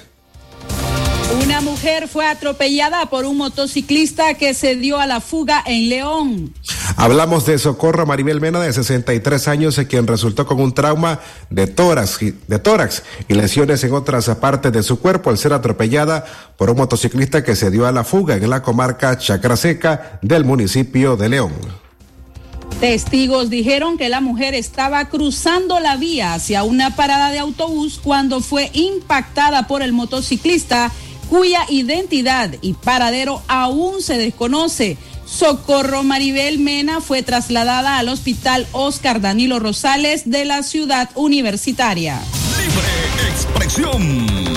Una 1.44 1.60
mujer 1.60 2.08
fue 2.08 2.26
atropellada 2.26 3.06
por 3.10 3.24
un 3.26 3.36
motociclista 3.36 4.34
que 4.34 4.54
se 4.54 4.74
dio 4.74 4.98
a 4.98 5.06
la 5.06 5.20
fuga 5.20 5.62
en 5.64 5.88
León. 5.88 6.54
Hablamos 6.96 7.46
de 7.46 7.58
Socorro 7.58 8.06
Maribel 8.06 8.40
Mena, 8.40 8.60
de 8.60 8.72
63 8.72 9.48
años, 9.48 9.80
quien 9.88 10.06
resultó 10.06 10.46
con 10.46 10.60
un 10.60 10.72
trauma 10.72 11.20
de 11.50 11.66
tórax, 11.66 12.18
de 12.20 12.58
tórax 12.58 13.02
y 13.28 13.34
lesiones 13.34 13.84
en 13.84 13.92
otras 13.92 14.28
partes 14.36 14.72
de 14.72 14.82
su 14.82 14.98
cuerpo 14.98 15.30
al 15.30 15.38
ser 15.38 15.52
atropellada 15.52 16.24
por 16.56 16.70
un 16.70 16.78
motociclista 16.78 17.44
que 17.44 17.56
se 17.56 17.70
dio 17.70 17.86
a 17.86 17.92
la 17.92 18.04
fuga 18.04 18.36
en 18.36 18.50
la 18.50 18.62
comarca 18.62 19.18
Chacraseca 19.18 20.18
del 20.22 20.44
municipio 20.44 21.16
de 21.16 21.28
León. 21.28 21.52
Testigos 22.80 23.50
dijeron 23.50 23.98
que 23.98 24.08
la 24.08 24.20
mujer 24.20 24.54
estaba 24.54 25.08
cruzando 25.08 25.80
la 25.80 25.96
vía 25.96 26.34
hacia 26.34 26.62
una 26.62 26.94
parada 26.94 27.32
de 27.32 27.40
autobús 27.40 28.00
cuando 28.02 28.40
fue 28.40 28.70
impactada 28.72 29.66
por 29.66 29.82
el 29.82 29.92
motociclista 29.92 30.92
cuya 31.28 31.66
identidad 31.68 32.54
y 32.62 32.74
paradero 32.74 33.42
aún 33.48 34.00
se 34.00 34.16
desconoce. 34.16 34.96
Socorro 35.28 36.02
Maribel 36.02 36.58
Mena 36.58 37.00
fue 37.00 37.22
trasladada 37.22 37.98
al 37.98 38.08
Hospital 38.08 38.66
Oscar 38.72 39.20
Danilo 39.20 39.58
Rosales 39.58 40.30
de 40.30 40.44
la 40.44 40.62
ciudad 40.62 41.10
universitaria. 41.14 42.20
Libre 42.58 43.30
expresión. 43.30 44.48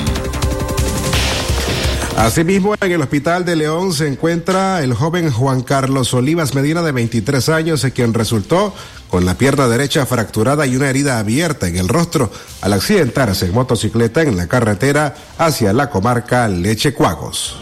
Asimismo, 2.18 2.76
en 2.80 2.92
el 2.92 3.02
Hospital 3.02 3.46
de 3.46 3.56
León 3.56 3.94
se 3.94 4.08
encuentra 4.08 4.82
el 4.84 4.94
joven 4.94 5.32
Juan 5.32 5.62
Carlos 5.62 6.14
Olivas 6.14 6.56
Medina, 6.56 6.82
de 6.82 6.92
23 6.92 7.50
años, 7.50 7.86
quien 7.94 8.14
resultó 8.14 8.74
con 9.10 9.26
la 9.26 9.36
pierna 9.36 9.68
derecha 9.68 10.06
fracturada 10.06 10.66
y 10.68 10.76
una 10.76 10.90
herida 10.90 11.20
abierta 11.20 11.68
en 11.68 11.78
el 11.78 11.88
rostro 11.90 12.32
al 12.62 12.74
accidentarse 12.74 13.46
en 13.46 13.54
motocicleta 13.54 14.22
en 14.22 14.38
la 14.38 14.48
carretera 14.48 15.16
hacia 15.38 15.74
la 15.74 15.90
comarca 15.90 16.48
Leche 16.48 16.94
Cuagos. 16.94 17.58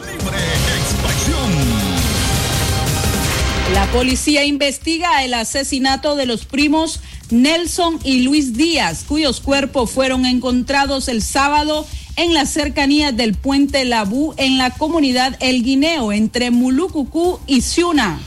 La 3.73 3.85
policía 3.91 4.45
investiga 4.45 5.23
el 5.23 5.33
asesinato 5.33 6.15
de 6.15 6.25
los 6.25 6.45
primos 6.45 7.01
Nelson 7.29 7.99
y 8.03 8.21
Luis 8.21 8.57
Díaz, 8.57 9.05
cuyos 9.07 9.41
cuerpos 9.41 9.91
fueron 9.91 10.25
encontrados 10.25 11.07
el 11.07 11.21
sábado 11.21 11.85
en 12.15 12.33
las 12.33 12.49
cercanías 12.49 13.15
del 13.15 13.35
puente 13.35 13.85
Labú 13.85 14.33
en 14.37 14.57
la 14.57 14.71
comunidad 14.71 15.37
El 15.39 15.63
Guineo 15.63 16.11
entre 16.11 16.51
Mulucucú 16.51 17.39
y 17.45 17.61
Ciuna. 17.61 18.19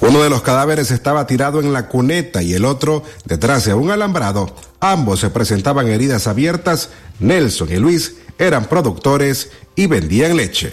Uno 0.00 0.22
de 0.22 0.28
los 0.28 0.42
cadáveres 0.42 0.90
estaba 0.90 1.26
tirado 1.26 1.60
en 1.60 1.72
la 1.72 1.88
cuneta 1.88 2.42
y 2.42 2.54
el 2.54 2.64
otro 2.64 3.02
detrás 3.24 3.64
de 3.64 3.74
un 3.74 3.90
alambrado. 3.90 4.54
Ambos 4.80 5.20
se 5.20 5.30
presentaban 5.30 5.88
heridas 5.88 6.26
abiertas. 6.26 6.90
Nelson 7.20 7.72
y 7.72 7.76
Luis 7.76 8.16
eran 8.38 8.66
productores 8.66 9.50
y 9.76 9.86
vendían 9.86 10.36
leche. 10.36 10.72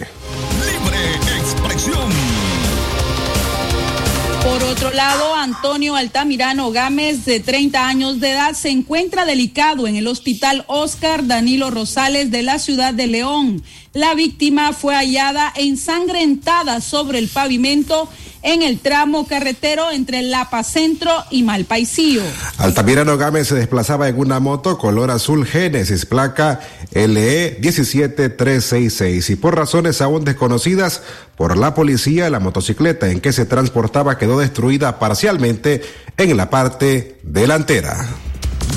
Antonio 5.00 5.94
Altamirano 5.94 6.72
Gámez, 6.72 7.24
de 7.24 7.38
30 7.38 7.86
años 7.86 8.18
de 8.18 8.32
edad, 8.32 8.54
se 8.54 8.70
encuentra 8.70 9.24
delicado 9.24 9.86
en 9.86 9.94
el 9.94 10.08
hospital 10.08 10.64
Oscar 10.66 11.26
Danilo 11.26 11.70
Rosales 11.70 12.32
de 12.32 12.42
la 12.42 12.58
ciudad 12.58 12.92
de 12.92 13.06
León. 13.06 13.62
La 13.98 14.14
víctima 14.14 14.72
fue 14.72 14.94
hallada 14.94 15.52
ensangrentada 15.56 16.80
sobre 16.80 17.18
el 17.18 17.26
pavimento 17.26 18.08
en 18.42 18.62
el 18.62 18.78
tramo 18.78 19.26
carretero 19.26 19.90
entre 19.90 20.22
Lapa 20.22 20.62
Centro 20.62 21.10
y 21.32 21.42
Malpaisío. 21.42 22.22
Altamirano 22.58 23.18
Gámez 23.18 23.48
se 23.48 23.56
desplazaba 23.56 24.06
en 24.06 24.16
una 24.16 24.38
moto 24.38 24.78
color 24.78 25.10
azul 25.10 25.44
Génesis, 25.44 26.06
placa 26.06 26.60
LE 26.92 27.58
17366 27.60 29.30
y 29.30 29.34
por 29.34 29.56
razones 29.56 30.00
aún 30.00 30.24
desconocidas 30.24 31.02
por 31.36 31.58
la 31.58 31.74
policía, 31.74 32.30
la 32.30 32.38
motocicleta 32.38 33.10
en 33.10 33.20
que 33.20 33.32
se 33.32 33.46
transportaba 33.46 34.16
quedó 34.16 34.38
destruida 34.38 35.00
parcialmente 35.00 35.82
en 36.16 36.36
la 36.36 36.50
parte 36.50 37.18
delantera. 37.24 38.06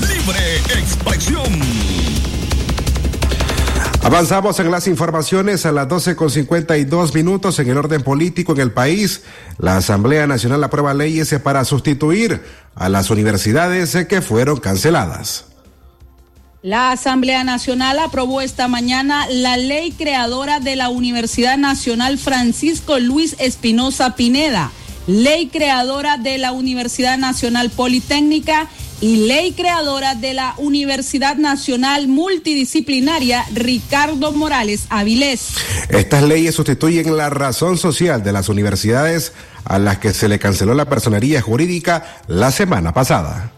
Libre 0.00 0.56
expresión. 0.80 1.71
Avanzamos 4.04 4.58
en 4.58 4.68
las 4.72 4.88
informaciones 4.88 5.64
a 5.64 5.70
las 5.70 5.86
12 5.86 6.16
con 6.16 6.28
52 6.28 7.14
minutos 7.14 7.56
en 7.60 7.70
el 7.70 7.78
orden 7.78 8.02
político 8.02 8.52
en 8.52 8.60
el 8.60 8.72
país. 8.72 9.22
La 9.58 9.76
Asamblea 9.76 10.26
Nacional 10.26 10.64
aprueba 10.64 10.92
leyes 10.92 11.32
para 11.42 11.64
sustituir 11.64 12.42
a 12.74 12.88
las 12.88 13.10
universidades 13.10 13.96
que 14.06 14.20
fueron 14.20 14.58
canceladas. 14.58 15.44
La 16.62 16.90
Asamblea 16.90 17.44
Nacional 17.44 18.00
aprobó 18.00 18.40
esta 18.40 18.66
mañana 18.66 19.26
la 19.30 19.56
ley 19.56 19.92
creadora 19.92 20.58
de 20.58 20.74
la 20.74 20.88
Universidad 20.88 21.56
Nacional 21.56 22.18
Francisco 22.18 22.98
Luis 22.98 23.36
Espinosa 23.38 24.16
Pineda, 24.16 24.72
ley 25.06 25.46
creadora 25.46 26.18
de 26.18 26.38
la 26.38 26.50
Universidad 26.50 27.18
Nacional 27.18 27.70
Politécnica 27.70 28.68
y 29.02 29.16
ley 29.26 29.50
creadora 29.50 30.14
de 30.14 30.32
la 30.32 30.54
Universidad 30.58 31.34
Nacional 31.36 32.06
Multidisciplinaria 32.06 33.44
Ricardo 33.52 34.30
Morales 34.30 34.86
Avilés. 34.90 35.48
Estas 35.88 36.22
leyes 36.22 36.54
sustituyen 36.54 37.16
la 37.16 37.28
razón 37.28 37.78
social 37.78 38.22
de 38.22 38.32
las 38.32 38.48
universidades 38.48 39.32
a 39.64 39.80
las 39.80 39.98
que 39.98 40.14
se 40.14 40.28
le 40.28 40.38
canceló 40.38 40.74
la 40.74 40.88
personería 40.88 41.42
jurídica 41.42 42.22
la 42.28 42.52
semana 42.52 42.94
pasada. 42.94 43.50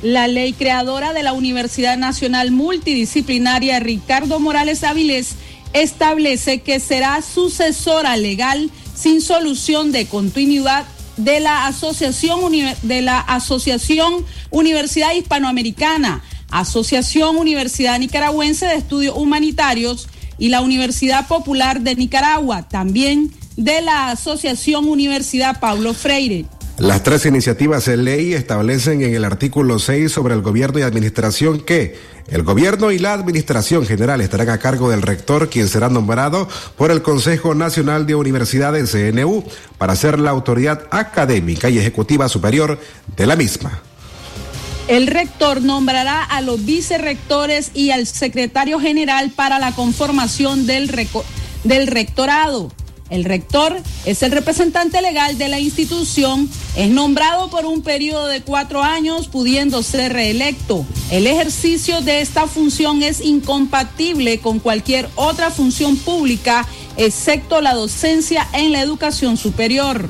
La 0.00 0.28
ley 0.28 0.54
creadora 0.54 1.12
de 1.12 1.22
la 1.22 1.34
Universidad 1.34 1.98
Nacional 1.98 2.50
Multidisciplinaria 2.50 3.80
Ricardo 3.80 4.40
Morales 4.40 4.82
Avilés 4.82 5.34
establece 5.74 6.62
que 6.62 6.80
será 6.80 7.20
sucesora 7.20 8.16
legal 8.16 8.70
sin 8.94 9.20
solución 9.20 9.92
de 9.92 10.06
continuidad 10.06 10.86
de 11.16 11.40
la 11.40 11.66
Asociación, 11.66 12.52
de 12.82 13.02
la 13.02 13.20
Asociación 13.20 14.24
Universidad 14.50 15.14
Hispanoamericana, 15.14 16.22
Asociación 16.50 17.36
Universidad 17.36 17.98
Nicaragüense 17.98 18.66
de 18.66 18.76
Estudios 18.76 19.16
Humanitarios 19.16 20.08
y 20.38 20.48
la 20.48 20.60
Universidad 20.60 21.26
Popular 21.26 21.80
de 21.80 21.94
Nicaragua, 21.94 22.68
también 22.68 23.32
de 23.56 23.82
la 23.82 24.10
Asociación 24.10 24.88
Universidad 24.88 25.60
Paulo 25.60 25.94
Freire. 25.94 26.46
Las 26.78 27.04
tres 27.04 27.24
iniciativas 27.24 27.84
de 27.84 27.96
ley 27.96 28.34
establecen 28.34 29.00
en 29.02 29.14
el 29.14 29.24
artículo 29.24 29.78
6 29.78 30.10
sobre 30.10 30.34
el 30.34 30.42
gobierno 30.42 30.80
y 30.80 30.82
administración 30.82 31.60
que 31.60 31.96
el 32.26 32.42
gobierno 32.42 32.90
y 32.90 32.98
la 32.98 33.12
administración 33.12 33.86
general 33.86 34.20
estarán 34.20 34.48
a 34.48 34.58
cargo 34.58 34.90
del 34.90 35.02
rector, 35.02 35.48
quien 35.48 35.68
será 35.68 35.88
nombrado 35.88 36.48
por 36.76 36.90
el 36.90 37.00
Consejo 37.00 37.54
Nacional 37.54 38.06
de 38.06 38.16
Universidades 38.16 38.90
CNU 38.90 39.44
para 39.78 39.94
ser 39.94 40.18
la 40.18 40.30
autoridad 40.30 40.88
académica 40.90 41.70
y 41.70 41.78
ejecutiva 41.78 42.28
superior 42.28 42.80
de 43.16 43.26
la 43.26 43.36
misma. 43.36 43.80
El 44.88 45.06
rector 45.06 45.62
nombrará 45.62 46.24
a 46.24 46.40
los 46.40 46.64
vicerrectores 46.64 47.70
y 47.72 47.92
al 47.92 48.08
secretario 48.08 48.80
general 48.80 49.30
para 49.30 49.60
la 49.60 49.72
conformación 49.76 50.66
del, 50.66 50.90
del 51.62 51.86
rectorado. 51.86 52.72
El 53.10 53.24
rector 53.24 53.76
es 54.06 54.22
el 54.22 54.32
representante 54.32 55.02
legal 55.02 55.36
de 55.36 55.48
la 55.48 55.60
institución, 55.60 56.48
es 56.74 56.90
nombrado 56.90 57.50
por 57.50 57.66
un 57.66 57.82
periodo 57.82 58.26
de 58.26 58.40
cuatro 58.40 58.82
años, 58.82 59.28
pudiendo 59.28 59.82
ser 59.82 60.14
reelecto. 60.14 60.86
El 61.10 61.26
ejercicio 61.26 62.00
de 62.00 62.22
esta 62.22 62.46
función 62.46 63.02
es 63.02 63.20
incompatible 63.20 64.38
con 64.38 64.58
cualquier 64.58 65.10
otra 65.16 65.50
función 65.50 65.96
pública, 65.96 66.66
excepto 66.96 67.60
la 67.60 67.74
docencia 67.74 68.48
en 68.54 68.72
la 68.72 68.80
educación 68.80 69.36
superior. 69.36 70.08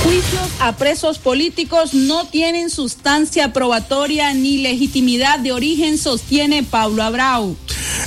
Juicios 0.03 0.49
a 0.59 0.77
presos 0.77 1.17
políticos 1.17 1.95
no 1.95 2.27
tienen 2.27 2.69
sustancia 2.69 3.51
probatoria 3.51 4.31
ni 4.35 4.59
legitimidad 4.59 5.39
de 5.39 5.53
origen, 5.53 5.97
sostiene 5.97 6.61
Pablo 6.61 7.01
Abrau. 7.01 7.55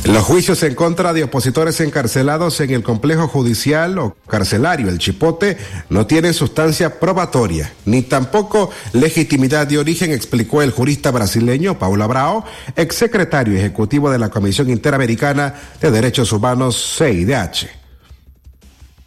Los 0.04 0.22
juicios 0.22 0.62
en 0.62 0.74
contra 0.74 1.14
de 1.14 1.24
opositores 1.24 1.80
encarcelados 1.80 2.60
en 2.60 2.70
el 2.70 2.82
complejo 2.82 3.26
judicial 3.26 3.98
o 3.98 4.14
carcelario 4.26 4.90
El 4.90 4.98
Chipote 4.98 5.56
no 5.88 6.06
tienen 6.06 6.34
sustancia 6.34 7.00
probatoria, 7.00 7.72
ni 7.86 8.02
tampoco 8.02 8.70
legitimidad 8.92 9.66
de 9.66 9.78
origen, 9.78 10.12
explicó 10.12 10.60
el 10.60 10.72
jurista 10.72 11.10
brasileño 11.10 11.78
Paulo 11.78 12.04
Abrao, 12.04 12.44
exsecretario 12.76 13.56
ejecutivo 13.56 14.10
de 14.10 14.18
la 14.18 14.28
Comisión 14.28 14.68
Interamericana 14.68 15.54
de 15.80 15.90
Derechos 15.90 16.32
Humanos 16.32 16.98
CIDH. 16.98 17.68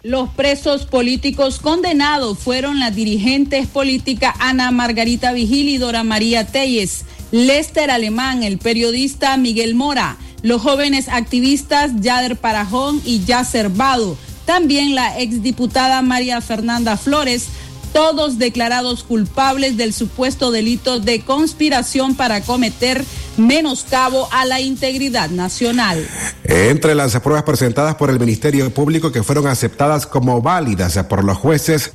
Los 0.01 0.29
presos 0.29 0.87
políticos 0.87 1.59
condenados 1.59 2.39
fueron 2.39 2.79
las 2.79 2.95
dirigentes 2.95 3.67
políticas 3.67 4.33
Ana 4.39 4.71
Margarita 4.71 5.31
Vigil 5.31 5.69
y 5.69 5.77
Dora 5.77 6.03
María 6.03 6.47
Telles, 6.47 7.05
Lester 7.31 7.91
Alemán, 7.91 8.41
el 8.41 8.57
periodista 8.57 9.37
Miguel 9.37 9.75
Mora, 9.75 10.17
los 10.43 10.61
jóvenes 10.61 11.07
activistas 11.09 11.91
Yader 11.99 12.37
Parajón 12.37 13.01
y 13.05 13.23
Yacer 13.25 13.69
Vado, 13.69 14.17
también 14.45 14.95
la 14.95 15.19
exdiputada 15.19 16.01
María 16.01 16.41
Fernanda 16.41 16.97
Flores, 16.97 17.47
todos 17.93 18.37
declarados 18.37 19.03
culpables 19.03 19.77
del 19.77 19.93
supuesto 19.93 20.51
delito 20.51 20.99
de 20.99 21.21
conspiración 21.21 22.15
para 22.15 22.41
cometer 22.41 23.03
menoscabo 23.37 24.27
a 24.31 24.45
la 24.45 24.59
integridad 24.59 25.29
nacional. 25.29 26.07
Entre 26.43 26.95
las 26.95 27.19
pruebas 27.19 27.43
presentadas 27.43 27.95
por 27.95 28.09
el 28.09 28.19
Ministerio 28.19 28.71
Público 28.71 29.11
que 29.11 29.23
fueron 29.23 29.47
aceptadas 29.47 30.05
como 30.05 30.41
válidas 30.41 30.97
por 31.09 31.23
los 31.23 31.37
jueces, 31.37 31.93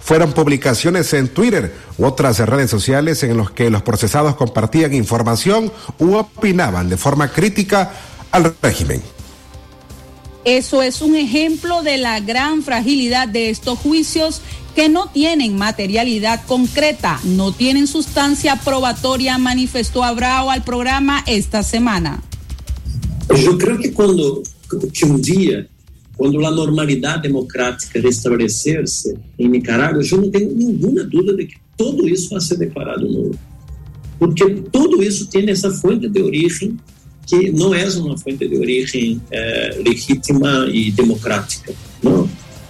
fueron 0.00 0.32
publicaciones 0.32 1.12
en 1.12 1.28
Twitter 1.28 1.74
u 1.98 2.04
otras 2.04 2.38
redes 2.40 2.70
sociales 2.70 3.22
en 3.22 3.36
los 3.36 3.50
que 3.50 3.70
los 3.70 3.82
procesados 3.82 4.36
compartían 4.36 4.94
información 4.94 5.72
u 5.98 6.14
opinaban 6.14 6.88
de 6.88 6.96
forma 6.96 7.32
crítica 7.32 7.92
al 8.30 8.54
régimen. 8.62 9.02
Eso 10.44 10.80
es 10.82 11.02
un 11.02 11.16
ejemplo 11.16 11.82
de 11.82 11.98
la 11.98 12.20
gran 12.20 12.62
fragilidad 12.62 13.28
de 13.28 13.50
estos 13.50 13.78
juicios 13.78 14.40
que 14.74 14.88
no 14.88 15.08
tienen 15.08 15.56
materialidad 15.56 16.44
concreta, 16.46 17.20
no 17.24 17.52
tienen 17.52 17.86
sustancia 17.86 18.56
probatoria, 18.56 19.36
manifestó 19.36 20.02
Abrao 20.02 20.50
al 20.50 20.62
programa 20.62 21.22
esta 21.26 21.62
semana. 21.62 22.22
Yo 23.36 23.58
creo 23.58 23.78
que 23.78 23.92
cuando 23.92 24.42
que 24.92 25.04
un 25.04 25.20
día, 25.20 25.66
cuando 26.20 26.38
la 26.38 26.50
normalidad 26.50 27.18
democrática 27.18 27.98
restablecerse 27.98 29.16
en 29.38 29.52
Nicaragua, 29.52 30.02
yo 30.02 30.18
no 30.18 30.30
tengo 30.30 30.52
ninguna 30.54 31.02
duda 31.04 31.32
de 31.32 31.48
que 31.48 31.56
todo 31.78 32.06
eso 32.06 32.34
va 32.34 32.36
a 32.36 32.42
ser 32.42 32.58
declarado 32.58 33.08
nulo. 33.08 33.30
Porque 34.18 34.44
todo 34.70 35.00
eso 35.00 35.26
tiene 35.30 35.52
esa 35.52 35.70
fuente 35.70 36.10
de 36.10 36.22
origen 36.22 36.78
que 37.26 37.50
não 37.50 37.72
é 37.74 37.88
uma 37.96 38.18
fonte 38.18 38.46
de 38.46 38.54
origem 38.54 39.18
eh, 39.30 39.80
legítima 39.82 40.68
e 40.70 40.90
democrática. 40.90 41.72
Não. 42.02 42.28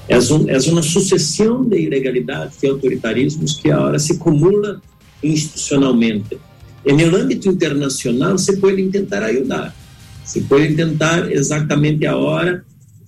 É, 0.08 0.16
um, 0.16 0.48
é 0.48 0.56
uma 0.70 0.82
sucessão 0.84 1.64
de 1.64 1.76
ilegalidades 1.76 2.62
e 2.62 2.68
autoritarismos 2.68 3.54
que 3.54 3.68
agora 3.72 3.98
se 3.98 4.12
acumula 4.12 4.80
institucionalmente. 5.24 6.38
E 6.86 6.92
no 6.92 7.16
âmbito 7.16 7.48
internacional, 7.48 8.38
se 8.38 8.58
pode 8.58 8.80
tentar 8.90 9.24
ajudar. 9.24 9.74
Se 10.24 10.42
pode 10.42 10.72
tentar 10.76 11.32
exatamente 11.32 12.06
agora 12.06 12.64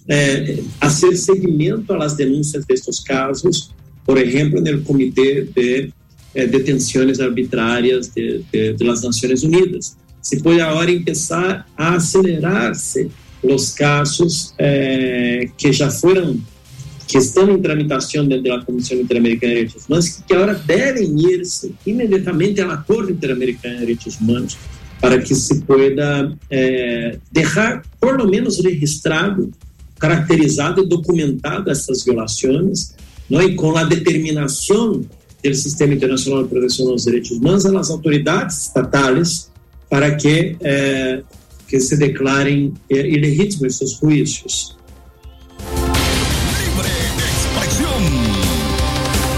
eh, 0.08 0.62
fazer 0.80 1.16
seguimento 1.16 1.92
às 1.94 2.14
denúncias 2.14 2.64
destes 2.64 3.00
casos, 3.00 3.70
por 4.04 4.18
exemplo, 4.18 4.60
no 4.60 4.82
Comitê 4.82 5.42
de 5.54 5.92
eh, 6.34 6.46
Detenções 6.46 7.20
Arbitrárias 7.20 8.08
de, 8.08 8.42
de, 8.52 8.72
de 8.74 8.84
las 8.84 9.02
Nações 9.02 9.42
Unidas. 9.42 9.96
Se 10.20 10.40
pode 10.40 10.60
agora 10.60 10.92
começar 10.98 11.66
a 11.76 11.96
acelerar-se 11.96 13.10
os 13.42 13.70
casos 13.70 14.54
eh, 14.58 15.48
que 15.56 15.72
já 15.72 15.90
foram, 15.90 16.38
que 17.08 17.18
estão 17.18 17.50
em 17.50 17.60
tramitação 17.60 18.26
dentro 18.26 18.44
da 18.44 18.64
Comissão 18.64 18.98
Interamericana 18.98 19.54
de 19.54 19.60
Direitos 19.60 19.86
Humanos, 19.86 20.22
que 20.26 20.34
agora 20.34 20.54
devem 20.54 21.32
ir-se 21.32 21.74
imediatamente 21.84 22.60
ao 22.60 22.70
Acordo 22.70 23.10
Interamericano 23.10 23.74
de 23.74 23.80
Direitos 23.80 24.20
Humanos 24.20 24.56
para 25.00 25.18
que 25.20 25.34
se 25.34 25.60
pueda 25.62 26.32
eh, 26.48 27.18
deixar, 27.32 27.82
por 27.98 28.16
lo 28.16 28.28
menos, 28.28 28.62
registrado, 28.64 29.50
caracterizado 30.02 30.82
e 30.82 30.86
documentado 30.86 31.70
essas 31.70 32.02
violações, 32.02 32.92
não? 33.30 33.40
e 33.40 33.54
com 33.54 33.76
a 33.76 33.84
determinação 33.84 35.00
do 35.44 35.54
Sistema 35.54 35.94
Internacional 35.94 36.42
de 36.42 36.48
Proteção 36.48 36.86
dos 36.86 37.04
Direitos 37.04 37.30
Humanos, 37.30 37.64
as 37.64 37.88
autoridades 37.88 38.66
estatais 38.66 39.48
para 39.88 40.16
que, 40.16 40.56
eh, 40.60 41.22
que 41.68 41.78
se 41.78 41.96
declarem 41.96 42.74
eh, 42.90 43.06
ilegítimos 43.06 43.62
esses 43.80 43.92
juízos. 43.92 44.76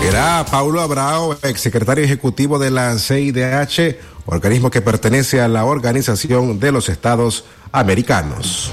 Era 0.03 0.45
Paulo 0.45 0.81
Abrao, 0.81 1.37
exsecretario 1.43 2.05
ejecutivo 2.05 2.59
de 2.59 2.71
la 2.71 2.99
CIDH, 2.99 3.97
organismo 4.27 4.71
que 4.71 4.81
pertenece 4.81 5.43
a 5.43 5.49
la 5.49 5.67
Organización 5.67 6.59
de 6.59 6.73
los 6.73 6.89
Estados 6.89 7.45
Americanos. 7.73 8.71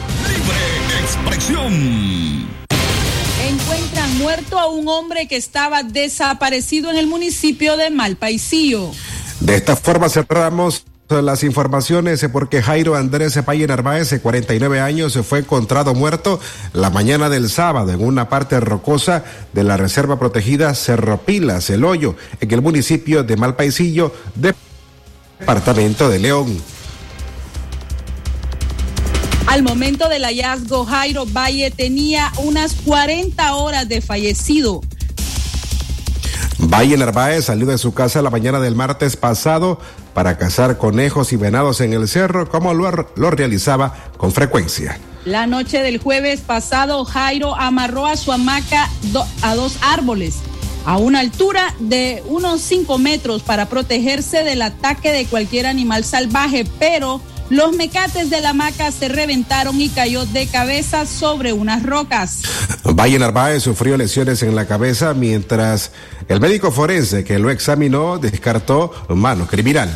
Encuentran 3.48 4.18
muerto 4.20 4.60
a 4.60 4.68
un 4.68 4.88
hombre 4.88 5.28
que 5.28 5.36
estaba 5.36 5.82
desaparecido 5.82 6.92
en 6.92 6.98
el 6.98 7.08
municipio 7.08 7.78
de 7.78 7.90
Malpaisillo. 7.90 8.92
De 9.40 9.56
esta 9.56 9.76
forma 9.76 10.08
cerramos 10.08 10.86
las 11.10 11.44
informaciones 11.44 12.26
porque 12.32 12.62
Jairo 12.62 12.96
Andrés 12.96 13.38
Paye 13.44 13.68
Narváez, 13.68 14.12
de 14.12 14.22
49 14.22 14.80
años, 14.80 15.20
fue 15.28 15.40
encontrado 15.40 15.94
muerto 15.94 16.40
la 16.74 16.90
mañana 16.90 17.28
del 17.28 17.50
sábado 17.50 17.92
en 17.92 18.04
una 18.04 18.30
parte 18.30 18.60
rocosa 18.60 19.26
de 19.52 19.64
la 19.64 19.76
reserva 19.76 20.20
protegida 20.20 20.74
Cerro 20.76 21.18
Pilas, 21.18 21.70
El 21.70 21.84
Hoyo, 21.84 22.16
en 22.40 22.52
el 22.52 22.62
municipio 22.62 23.24
de 23.24 23.36
Malpaisillo, 23.36 24.14
departamento 25.40 26.08
de 26.08 26.20
León. 26.20 26.81
Al 29.48 29.64
momento 29.64 30.08
del 30.08 30.24
hallazgo, 30.24 30.86
Jairo 30.86 31.26
Valle 31.26 31.72
tenía 31.72 32.32
unas 32.38 32.74
40 32.74 33.56
horas 33.56 33.90
de 33.90 34.02
fallecido. 34.02 34.82
Valle 36.58 36.96
Narváez 36.96 37.46
salió 37.46 37.66
de 37.66 37.78
su 37.78 37.94
casa 37.94 38.22
la 38.22 38.30
mañana 38.30 38.60
del 38.60 38.76
martes 38.76 39.18
pasado 39.18 39.80
para 40.14 40.38
cazar 40.38 40.78
conejos 40.78 41.34
y 41.34 41.36
venados 41.36 41.82
en 41.82 41.94
el 41.94 42.08
cerro, 42.08 42.48
como 42.48 42.74
lo, 42.74 43.10
lo 43.16 43.32
realizaba 43.32 43.96
con 44.18 44.32
frecuencia. 44.32 45.00
La 45.26 45.48
noche 45.48 45.82
del 45.82 45.98
jueves 45.98 46.42
pasado, 46.42 47.04
Jairo 47.06 47.56
amarró 47.56 48.06
a 48.06 48.16
su 48.18 48.32
hamaca 48.32 48.90
do, 49.12 49.26
a 49.42 49.56
dos 49.56 49.78
árboles 49.82 50.38
a 50.86 50.98
una 50.98 51.20
altura 51.20 51.74
de 51.80 52.24
unos 52.28 52.62
5 52.62 52.98
metros 52.98 53.44
para 53.44 53.68
protegerse 53.68 54.44
del 54.44 54.62
ataque 54.62 55.12
de 55.12 55.26
cualquier 55.26 55.68
animal 55.68 56.04
salvaje, 56.04 56.66
pero 56.80 57.22
los 57.52 57.76
mecates 57.76 58.30
de 58.30 58.40
la 58.40 58.52
hamaca 58.52 58.94
se 58.94 59.10
reventaron 59.10 59.80
y 59.82 59.90
cayó 59.90 60.26
de 60.26 60.48
cabeza 60.48 61.06
sobre 61.06 61.52
unas 61.52 61.84
rocas. 61.84 62.44
Valle 62.86 63.20
Narváez 63.20 63.64
sufrió 63.64 63.98
lesiones 63.98 64.42
en 64.42 64.56
la 64.56 64.66
cabeza 64.66 65.14
mientras 65.14 65.92
el 66.30 66.40
médico 66.40 66.72
forense 66.72 67.26
que 67.26 67.40
lo 67.40 67.52
examinó 67.52 68.20
descartó 68.20 68.94
mano 69.10 69.48
criminal. 69.48 69.92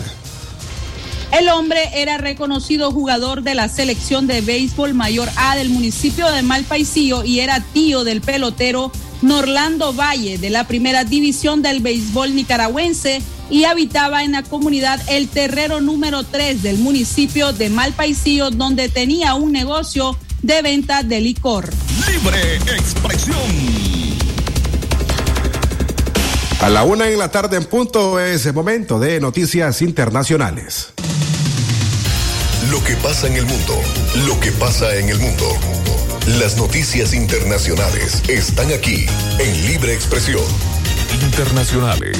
El 1.32 1.48
hombre 1.48 1.80
era 1.94 2.18
reconocido 2.18 2.92
jugador 2.92 3.42
de 3.42 3.56
la 3.56 3.70
selección 3.70 4.28
de 4.28 4.42
béisbol 4.42 4.94
mayor 4.94 5.30
A 5.38 5.56
del 5.56 5.70
municipio 5.70 6.30
de 6.32 6.42
Malpaisillo 6.42 7.24
y 7.24 7.40
era 7.40 7.62
tío 7.62 8.04
del 8.04 8.20
pelotero 8.20 8.92
Norlando 9.22 9.94
Valle 9.94 10.38
de 10.38 10.50
la 10.50 10.68
primera 10.68 11.04
división 11.04 11.62
del 11.62 11.80
béisbol 11.80 12.36
nicaragüense 12.36 13.22
y 13.50 13.66
habitaba 13.66 14.24
en 14.24 14.34
la 14.34 14.44
comunidad 14.44 15.02
El 15.08 15.28
Terrero 15.28 15.82
número 15.82 16.24
3 16.24 16.64
del 16.64 16.78
municipio 16.78 17.54
de 17.54 17.70
Malpaisillo, 17.70 18.50
donde 18.50 18.90
tenía 18.90 19.36
un 19.36 19.52
negocio 19.52 20.18
de 20.42 20.62
venta 20.62 21.04
de 21.04 21.22
licor. 21.22 21.70
Libre 22.08 22.56
expresión. 22.76 23.36
A 26.62 26.70
la 26.70 26.84
una 26.84 27.08
en 27.08 27.20
la 27.20 27.30
tarde 27.30 27.58
en 27.58 27.66
punto 27.66 28.20
es 28.20 28.46
el 28.46 28.54
momento 28.54 29.00
de 29.00 29.20
noticias 29.20 29.82
internacionales. 29.82 30.94
Lo 32.72 32.84
que 32.84 32.96
pasa 32.96 33.28
en 33.28 33.34
el 33.36 33.46
mundo, 33.46 33.80
lo 34.26 34.40
que 34.40 34.52
pasa 34.52 34.96
en 34.96 35.10
el 35.10 35.20
mundo. 35.20 35.46
Las 36.28 36.58
noticias 36.58 37.14
internacionales 37.14 38.24
están 38.28 38.72
aquí 38.74 39.06
en 39.38 39.68
Libre 39.68 39.94
Expresión. 39.94 40.42
Internacionales. 41.22 42.18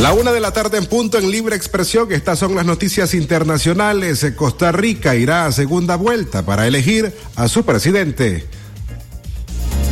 La 0.00 0.12
una 0.12 0.30
de 0.30 0.38
la 0.38 0.52
tarde 0.52 0.78
en 0.78 0.86
punto 0.86 1.18
en 1.18 1.32
libre 1.32 1.56
expresión. 1.56 2.12
Estas 2.12 2.38
son 2.38 2.54
las 2.54 2.64
noticias 2.64 3.12
internacionales. 3.12 4.24
Costa 4.36 4.70
Rica 4.70 5.16
irá 5.16 5.46
a 5.46 5.52
segunda 5.52 5.96
vuelta 5.96 6.46
para 6.46 6.68
elegir 6.68 7.12
a 7.34 7.48
su 7.48 7.64
presidente. 7.64 8.46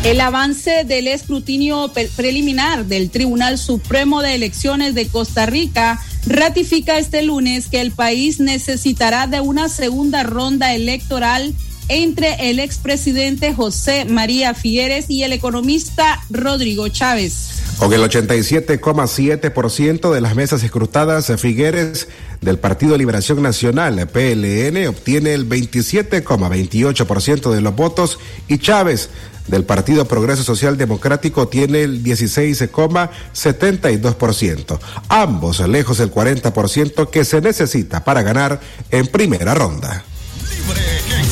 El 0.05 0.21
avance 0.21 0.85
del 0.85 1.09
escrutinio 1.09 1.91
preliminar 2.15 2.85
del 2.85 3.11
Tribunal 3.11 3.59
Supremo 3.59 4.23
de 4.23 4.37
Elecciones 4.37 4.95
de 4.95 5.09
Costa 5.09 5.47
Rica 5.47 6.01
ratifica 6.27 6.99
este 6.99 7.23
lunes 7.23 7.69
que 7.69 7.81
el 7.81 7.91
país 7.91 8.41
necesitará 8.41 9.27
de 9.27 9.41
una 9.41 9.69
segunda 9.69 10.23
ronda 10.23 10.75
electoral 10.75 11.55
entre 11.89 12.51
el 12.51 12.61
expresidente 12.61 13.55
José 13.55 14.05
María 14.05 14.53
Figueres 14.55 15.07
y 15.09 15.23
el 15.23 15.33
economista 15.33 16.21
Rodrigo 16.31 16.89
Chávez. 16.89 17.63
Con 17.79 17.93
el 17.93 18.01
87,7% 18.03 20.13
de 20.13 20.21
las 20.21 20.35
mesas 20.37 20.63
escrutadas, 20.63 21.33
Figueres 21.39 22.09
del 22.41 22.59
Partido 22.59 22.97
Liberación 22.97 23.43
Nacional, 23.43 24.09
PLN, 24.09 24.87
obtiene 24.87 25.35
el 25.35 25.49
27,28% 25.49 27.51
de 27.51 27.61
los 27.61 27.75
votos 27.75 28.21
y 28.49 28.59
Chávez 28.59 29.11
del 29.49 29.65
Partido 29.65 30.07
Progreso 30.07 30.43
Social 30.43 30.79
Democrático 30.79 31.49
tiene 31.49 31.83
el 31.83 32.03
16,72%. 32.03 34.81
Ambos 35.09 35.61
lejos 35.61 35.99
del 35.99 36.11
40% 36.13 37.11
que 37.11 37.25
se 37.25 37.41
necesita 37.41 38.05
para 38.05 38.23
ganar 38.23 38.61
en 38.91 39.07
primera 39.09 39.55
ronda. 39.55 40.05
Libre 40.51 40.81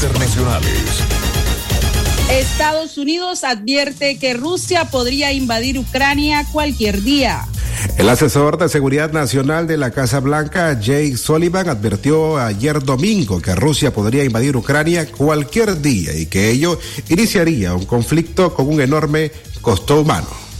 Internacionales. 0.02 1.04
Estados 2.28 2.98
Unidos 2.98 3.44
advierte 3.44 4.18
que 4.18 4.34
Rusia 4.34 4.86
podría 4.90 5.32
invadir 5.32 5.78
Ucrania 5.78 6.44
cualquier 6.50 7.02
día. 7.02 7.46
El 7.98 8.08
asesor 8.08 8.58
de 8.58 8.68
seguridad 8.68 9.12
nacional 9.12 9.68
de 9.68 9.76
la 9.76 9.92
Casa 9.92 10.18
Blanca, 10.18 10.72
Jake 10.80 11.16
Sullivan, 11.16 11.68
advirtió 11.68 12.36
ayer 12.36 12.82
domingo 12.82 13.40
que 13.40 13.54
Rusia 13.54 13.92
podría 13.92 14.24
invadir 14.24 14.56
Ucrania 14.56 15.06
cualquier 15.08 15.80
día 15.80 16.16
y 16.16 16.26
que 16.26 16.50
ello 16.50 16.80
iniciaría 17.08 17.72
un 17.72 17.84
conflicto 17.84 18.54
con 18.54 18.68
un 18.68 18.80
enorme 18.80 19.30
costo 19.60 20.00
humano. 20.00 20.51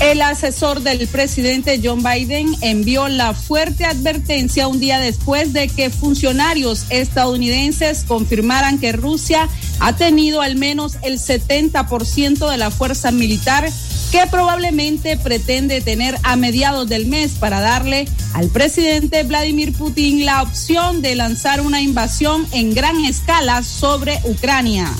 El 0.00 0.20
asesor 0.22 0.80
del 0.80 1.06
presidente 1.06 1.80
John 1.82 2.02
Biden 2.02 2.54
envió 2.60 3.08
la 3.08 3.34
fuerte 3.34 3.84
advertencia 3.84 4.66
un 4.66 4.80
día 4.80 4.98
después 4.98 5.52
de 5.52 5.68
que 5.68 5.90
funcionarios 5.90 6.86
estadounidenses 6.90 8.04
confirmaran 8.06 8.78
que 8.78 8.92
Rusia 8.92 9.48
ha 9.80 9.96
tenido 9.96 10.40
al 10.40 10.56
menos 10.56 10.98
el 11.02 11.18
70% 11.18 12.50
de 12.50 12.56
la 12.56 12.70
fuerza 12.70 13.10
militar 13.12 13.68
que 14.12 14.26
probablemente 14.30 15.16
pretende 15.16 15.80
tener 15.80 16.18
a 16.22 16.36
mediados 16.36 16.86
del 16.88 17.06
mes 17.06 17.32
para 17.32 17.60
darle 17.60 18.06
al 18.34 18.48
presidente 18.48 19.22
Vladimir 19.22 19.72
Putin 19.72 20.26
la 20.26 20.42
opción 20.42 21.00
de 21.00 21.14
lanzar 21.14 21.62
una 21.62 21.80
invasión 21.80 22.46
en 22.52 22.74
gran 22.74 23.02
escala 23.06 23.62
sobre 23.62 24.20
Ucrania. 24.24 24.92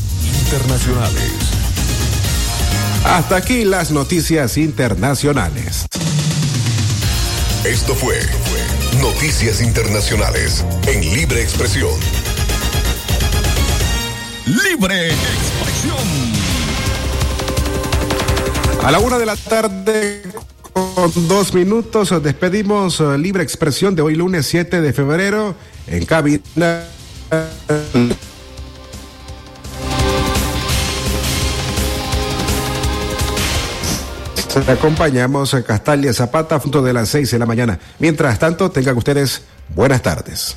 Internacionales. 0.44 1.51
Hasta 3.04 3.36
aquí 3.36 3.64
las 3.64 3.90
noticias 3.90 4.56
internacionales. 4.56 5.86
Esto 7.64 7.94
fue 7.94 8.16
Noticias 9.00 9.60
Internacionales 9.60 10.64
en 10.86 11.00
Libre 11.00 11.42
Expresión. 11.42 11.92
Libre 14.46 15.08
Expresión. 15.08 15.96
A 18.84 18.90
la 18.90 18.98
una 18.98 19.18
de 19.18 19.26
la 19.26 19.36
tarde, 19.36 20.22
con 20.72 21.28
dos 21.28 21.54
minutos, 21.54 22.22
despedimos 22.22 23.00
eh, 23.00 23.18
Libre 23.18 23.42
Expresión 23.42 23.94
de 23.94 24.02
hoy, 24.02 24.14
lunes 24.14 24.46
7 24.46 24.80
de 24.80 24.92
febrero, 24.92 25.54
en 25.86 26.04
cabina. 26.04 26.84
Acompañamos 34.56 35.54
a 35.54 35.62
Castalia 35.62 36.12
Zapata 36.12 36.56
a 36.56 36.58
punto 36.58 36.82
de 36.82 36.92
las 36.92 37.08
6 37.08 37.30
de 37.30 37.38
la 37.38 37.46
mañana. 37.46 37.78
Mientras 37.98 38.38
tanto, 38.38 38.70
tengan 38.70 38.96
ustedes 38.98 39.42
buenas 39.74 40.02
tardes. 40.02 40.56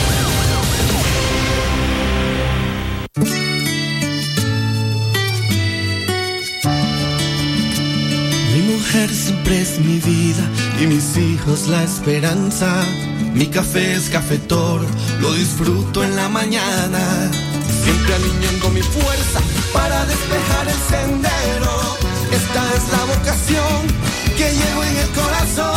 Mujer 8.91 9.09
siempre 9.09 9.61
es 9.61 9.79
mi 9.79 9.99
vida 9.99 10.43
y 10.81 10.85
mis 10.85 11.15
hijos 11.15 11.69
la 11.69 11.81
esperanza. 11.81 12.83
Mi 13.33 13.47
café 13.47 13.93
es 13.93 14.09
cafetor, 14.09 14.81
lo 15.21 15.33
disfruto 15.33 16.03
en 16.03 16.13
la 16.17 16.27
mañana. 16.27 17.31
Siempre 17.83 18.15
alineando 18.15 18.69
mi 18.71 18.81
fuerza 18.81 19.39
para 19.71 20.05
despejar 20.05 20.67
el 20.67 20.81
sendero. 20.89 21.97
Esta 22.33 22.63
es 22.75 22.91
la 22.91 23.15
vocación 23.15 23.87
que 24.35 24.51
llevo 24.51 24.83
en 24.83 24.97
el 24.97 25.09
corazón. 25.11 25.71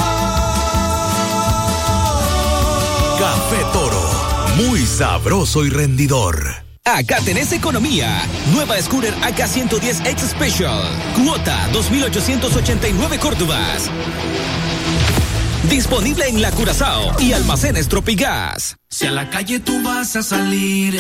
Café 3.20 3.64
Toro, 3.72 4.10
muy 4.56 4.84
sabroso 4.84 5.64
y 5.64 5.70
rendidor. 5.70 6.63
Acá 6.86 7.16
tenés 7.24 7.50
economía. 7.52 8.28
Nueva 8.52 8.76
Scooter 8.82 9.14
AK110 9.22 10.06
X 10.06 10.28
Special. 10.32 10.82
Cuota 11.16 11.66
2.889 11.72 13.18
Córdobas. 13.20 13.90
Disponible 15.70 16.28
en 16.28 16.42
la 16.42 16.50
Curazao 16.50 17.18
y 17.20 17.32
almacenes 17.32 17.88
Tropigas. 17.88 18.76
Si 18.90 19.06
a 19.06 19.10
la 19.10 19.30
calle 19.30 19.60
tú 19.60 19.82
vas 19.82 20.14
a 20.14 20.22
salir, 20.22 20.92